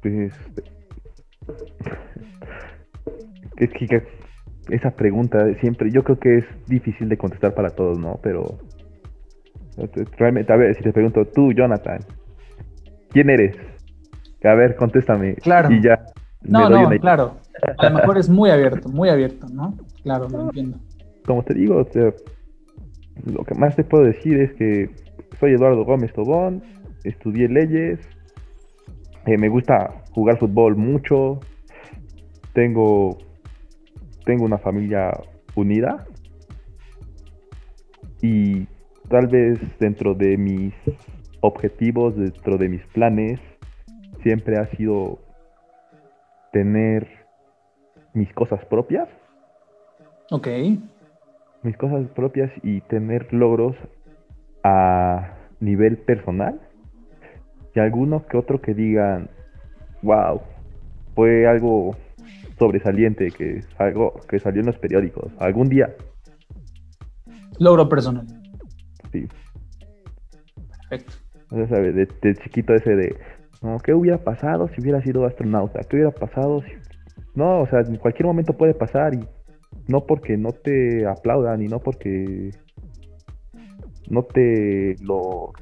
[0.01, 0.33] Pues
[3.57, 4.03] es que
[4.69, 8.19] esa pregunta siempre, yo creo que es difícil de contestar para todos, ¿no?
[8.21, 8.59] Pero
[10.17, 11.99] realmente, a ver, si te pregunto, tú, Jonathan,
[13.09, 13.55] ¿quién eres?
[14.43, 15.35] A ver, contéstame.
[15.35, 15.71] Claro.
[15.71, 16.05] Y ya.
[16.41, 17.37] No, no, claro.
[17.77, 19.75] A lo mejor es muy abierto, muy abierto, ¿no?
[20.03, 20.77] Claro, lo entiendo.
[21.25, 21.85] Como te digo,
[23.25, 24.89] lo que más te puedo decir es que
[25.39, 26.63] soy Eduardo Gómez Tobón,
[27.03, 27.99] estudié leyes,
[29.25, 31.39] eh, me gusta jugar fútbol mucho,
[32.53, 33.17] tengo,
[34.25, 35.11] tengo una familia
[35.55, 36.05] unida
[38.21, 38.67] y
[39.09, 40.73] tal vez dentro de mis
[41.41, 43.39] objetivos, dentro de mis planes,
[44.23, 45.19] siempre ha sido
[46.57, 47.07] tener
[48.15, 49.07] mis cosas propias.
[50.31, 50.47] Ok.
[51.61, 53.75] Mis cosas propias y tener logros
[54.63, 56.59] a nivel personal.
[57.75, 59.29] Y alguno que otro que digan,
[60.01, 60.41] wow,
[61.13, 61.95] fue algo
[62.57, 65.31] sobresaliente que, algo que salió en los periódicos.
[65.37, 65.95] Algún día.
[67.59, 68.25] Logro personal.
[69.11, 69.27] Sí.
[70.89, 71.13] Perfecto.
[71.51, 73.15] De, chiquito ese de
[73.83, 75.81] ¿Qué hubiera pasado si hubiera sido astronauta?
[75.81, 76.71] ¿Qué hubiera pasado si...
[77.35, 79.27] No, o sea, en cualquier momento puede pasar y
[79.87, 82.51] no porque no te aplaudan y no porque
[84.09, 85.53] no te lo...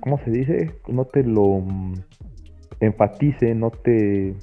[0.00, 0.70] ¿Cómo se dice?
[0.88, 1.94] No te lo mm,
[2.80, 4.34] enfatice, no te...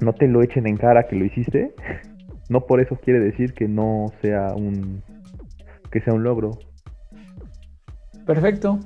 [0.00, 1.74] No te lo echen en cara que lo hiciste.
[2.50, 5.02] No por eso quiere decir que no sea un...
[5.90, 6.52] que sea un logro.
[8.24, 8.80] Perfecto.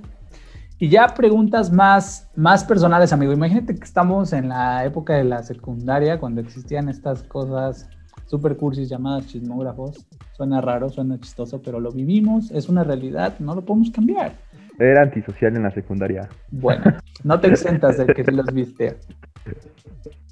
[0.83, 3.33] Y ya preguntas más, más personales, amigo.
[3.33, 7.89] Imagínate que estamos en la época de la secundaria, cuando existían estas cosas
[8.27, 10.05] super cursis llamadas chismógrafos.
[10.33, 14.33] Suena raro, suena chistoso, pero lo vivimos, es una realidad, no lo podemos cambiar.
[14.77, 16.29] Era antisocial en la secundaria.
[16.51, 16.83] Bueno,
[17.23, 18.97] no te exentas de que los viste.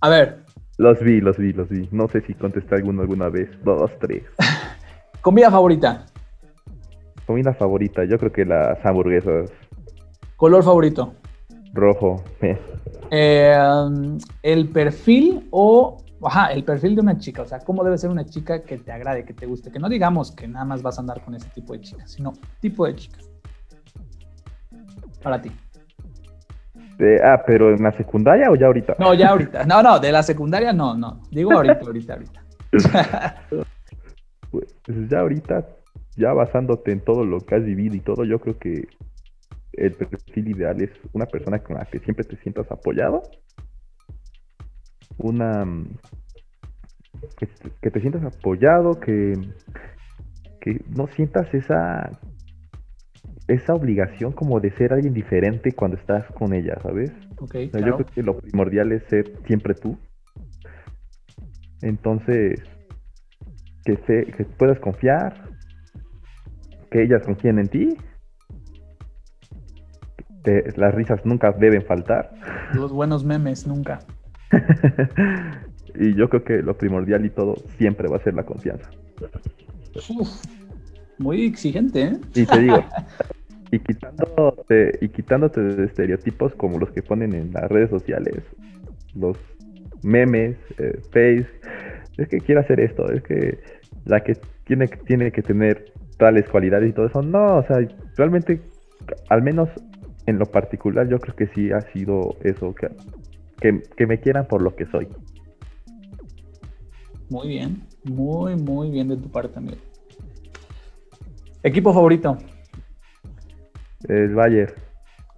[0.01, 0.40] A ver.
[0.78, 1.88] Los vi, los vi, los vi.
[1.92, 3.48] No sé si contesté alguno alguna vez.
[3.62, 4.24] Dos, tres.
[5.20, 6.07] Comida favorita.
[7.24, 9.53] Comida favorita, yo creo que las hamburguesas.
[10.41, 11.12] ¿Color favorito?
[11.74, 12.24] Rojo.
[13.11, 13.55] Eh,
[14.43, 15.99] el perfil o...
[16.24, 18.91] Ajá, el perfil de una chica, o sea, cómo debe ser una chica que te
[18.91, 21.51] agrade, que te guste, que no digamos que nada más vas a andar con ese
[21.51, 23.30] tipo de chicas, sino tipo de chicas.
[25.22, 25.53] Para ti.
[27.22, 28.97] ah, pero en la secundaria o ya ahorita?
[28.99, 29.66] No, ya ahorita.
[29.66, 31.20] No, no, de la secundaria no, no.
[31.30, 32.43] Digo ahorita, ahorita, ahorita.
[34.51, 34.74] pues
[35.11, 35.68] ya ahorita,
[36.16, 38.88] ya basándote en todo lo que has vivido y todo, yo creo que
[39.73, 43.23] el perfil ideal es una persona con la que siempre te sientas apoyado.
[45.18, 45.64] Una.
[47.81, 49.35] Que, te sientas apoyado, que,
[50.61, 52.11] que no sientas esa.
[53.49, 57.11] Esa obligación como de ser alguien diferente cuando estás con ella, ¿sabes?
[57.37, 59.99] Okay, Yo creo que lo primordial es ser siempre tú.
[61.83, 62.62] Entonces,
[63.85, 65.49] que, se, que puedas confiar,
[66.93, 67.97] que ellas confíen en ti
[70.76, 72.32] las risas nunca deben faltar.
[72.74, 74.01] Los buenos memes nunca.
[75.95, 78.91] y yo creo que lo primordial y todo siempre va a ser la confianza.
[81.18, 82.12] muy exigente, ¿eh?
[82.34, 82.84] Y te digo,
[83.70, 88.43] y quitándote, y quitándote de estereotipos como los que ponen en las redes sociales,
[89.14, 89.36] los
[90.03, 91.47] memes, eh, face,
[92.16, 93.59] es que quiere hacer esto, es que
[94.05, 97.78] la que tiene, tiene que tener tales cualidades y todo eso, no, o sea,
[98.16, 98.61] realmente,
[99.28, 99.68] al menos
[100.27, 104.62] en lo particular yo creo que sí ha sido eso, que, que, me quieran por
[104.62, 105.09] lo que soy.
[107.29, 109.79] Muy bien, muy, muy bien de tu parte también.
[111.62, 112.39] ¿Equipo favorito?
[114.09, 114.73] El Bayern.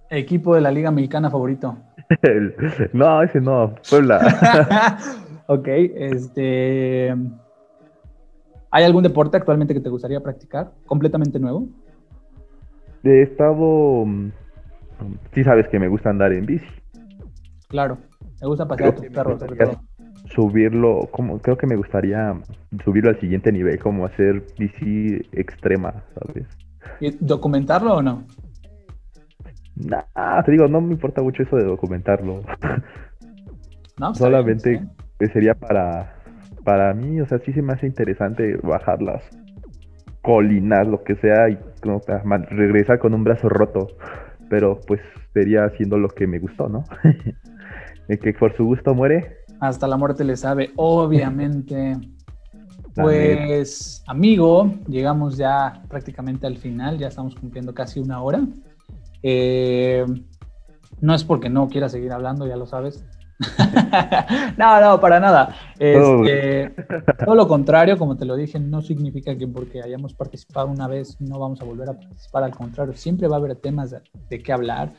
[0.09, 1.77] ¿Equipo de la Liga Mexicana favorito?
[2.93, 4.97] no, ese no, Puebla.
[5.47, 7.15] ok, este...
[8.71, 10.71] ¿Hay algún deporte actualmente que te gustaría practicar?
[10.87, 11.67] ¿Completamente nuevo?
[13.03, 14.05] He estado
[15.33, 16.65] sí sabes que me gusta andar en bici.
[17.69, 17.97] Claro,
[18.41, 19.43] me gusta pasear a tus perros,
[20.25, 22.33] Subirlo, como creo que me gustaría
[22.83, 26.47] subirlo al siguiente nivel, como hacer bici extrema, ¿sabes?
[26.99, 28.25] ¿Y documentarlo o no?
[29.75, 32.41] Nah, te digo, no me importa mucho eso de documentarlo.
[33.95, 34.81] No, Solamente
[35.31, 36.15] sería para,
[36.63, 39.23] para mí, o sea, sí se me hace interesante bajarlas
[40.23, 42.01] colinas, lo que sea, y no,
[42.49, 43.89] regresar con un brazo roto
[44.53, 45.01] pero pues
[45.33, 46.83] sería haciendo lo que me gustó, ¿no?
[48.07, 49.37] El que por su gusto muere.
[49.59, 51.97] Hasta la muerte le sabe, obviamente.
[52.95, 58.41] Pues, amigo, llegamos ya prácticamente al final, ya estamos cumpliendo casi una hora.
[59.23, 60.05] Eh,
[61.01, 63.03] no es porque no quiera seguir hablando, ya lo sabes.
[64.57, 65.55] no, no, para nada.
[65.79, 66.73] Este,
[67.25, 71.19] todo lo contrario, como te lo dije, no significa que porque hayamos participado una vez
[71.19, 72.43] no vamos a volver a participar.
[72.43, 74.91] Al contrario, siempre va a haber temas de, de qué hablar.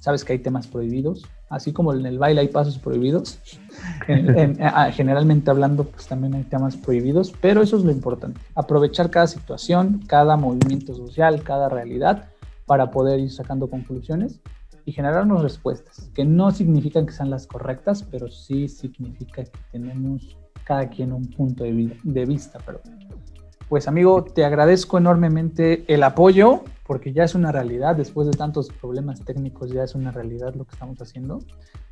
[0.00, 3.40] Sabes que hay temas prohibidos, así como en el baile hay pasos prohibidos.
[4.92, 8.40] generalmente hablando, pues también hay temas prohibidos, pero eso es lo importante.
[8.54, 12.26] Aprovechar cada situación, cada movimiento social, cada realidad
[12.64, 14.40] para poder ir sacando conclusiones
[14.88, 20.38] y generarnos respuestas, que no significan que sean las correctas, pero sí significa que tenemos
[20.64, 22.58] cada quien un punto de, vista.
[22.64, 22.80] Pero,
[23.68, 28.70] pues amigo, te agradezco enormemente el apoyo, porque ya es una realidad, después de tantos
[28.70, 31.40] problemas técnicos, ya es una realidad lo que estamos haciendo.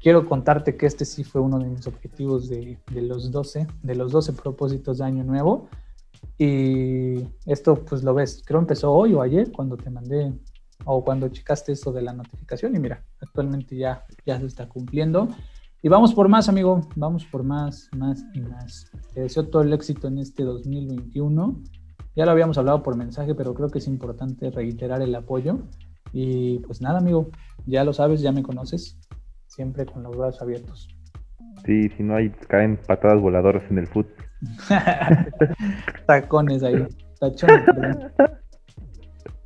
[0.01, 3.94] Quiero contarte que este sí fue uno de mis objetivos de, de los 12, de
[3.94, 5.68] los 12 propósitos de Año Nuevo.
[6.38, 10.32] Y esto, pues lo ves, creo empezó hoy o ayer cuando te mandé
[10.84, 15.28] o cuando checaste esto de la notificación y mira, actualmente ya, ya se está cumpliendo.
[15.82, 18.90] Y vamos por más, amigo, vamos por más, más y más.
[19.14, 21.62] Te deseo todo el éxito en este 2021.
[22.16, 25.58] Ya lo habíamos hablado por mensaje, pero creo que es importante reiterar el apoyo.
[26.12, 27.30] Y pues nada, amigo,
[27.66, 28.98] ya lo sabes, ya me conoces,
[29.46, 30.88] siempre con los brazos abiertos.
[31.64, 34.14] Sí, si no hay, caen patadas voladoras en el fútbol.
[36.06, 36.86] Tacones ahí,
[37.20, 37.64] tachones.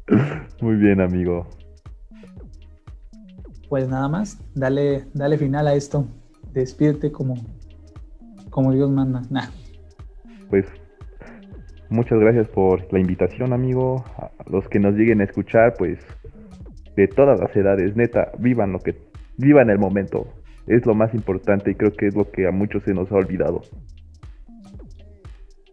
[0.61, 1.47] Muy bien, amigo.
[3.69, 6.07] Pues nada más, dale, dale final a esto.
[6.53, 7.37] Despídete como,
[8.51, 9.23] como Dios manda.
[9.31, 9.47] Nah.
[10.51, 10.67] Pues
[11.89, 14.05] muchas gracias por la invitación, amigo.
[14.19, 15.99] A los que nos lleguen a escuchar, pues
[16.97, 18.97] de todas las edades, neta, vivan lo que
[19.37, 20.27] vivan el momento.
[20.67, 23.15] Es lo más importante y creo que es lo que a muchos se nos ha
[23.15, 23.63] olvidado.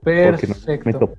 [0.03, 1.13] Perfecto.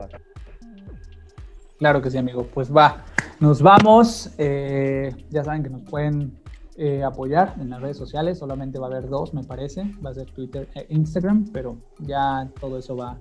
[1.79, 2.45] Claro que sí, amigo.
[2.55, 3.05] Pues va,
[3.41, 4.31] nos vamos.
[4.39, 6.39] Eh, ya saben que nos pueden
[6.77, 8.39] eh, apoyar en las redes sociales.
[8.39, 9.93] Solamente va a haber dos, me parece.
[10.05, 13.19] Va a ser Twitter e Instagram, pero ya todo eso va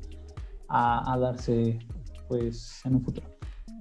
[0.70, 1.80] a, a darse
[2.28, 3.28] pues en un futuro.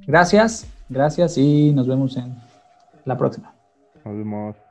[0.07, 2.37] Gracias, gracias y nos vemos en
[3.05, 3.55] la próxima.
[4.05, 4.66] Nos vemos.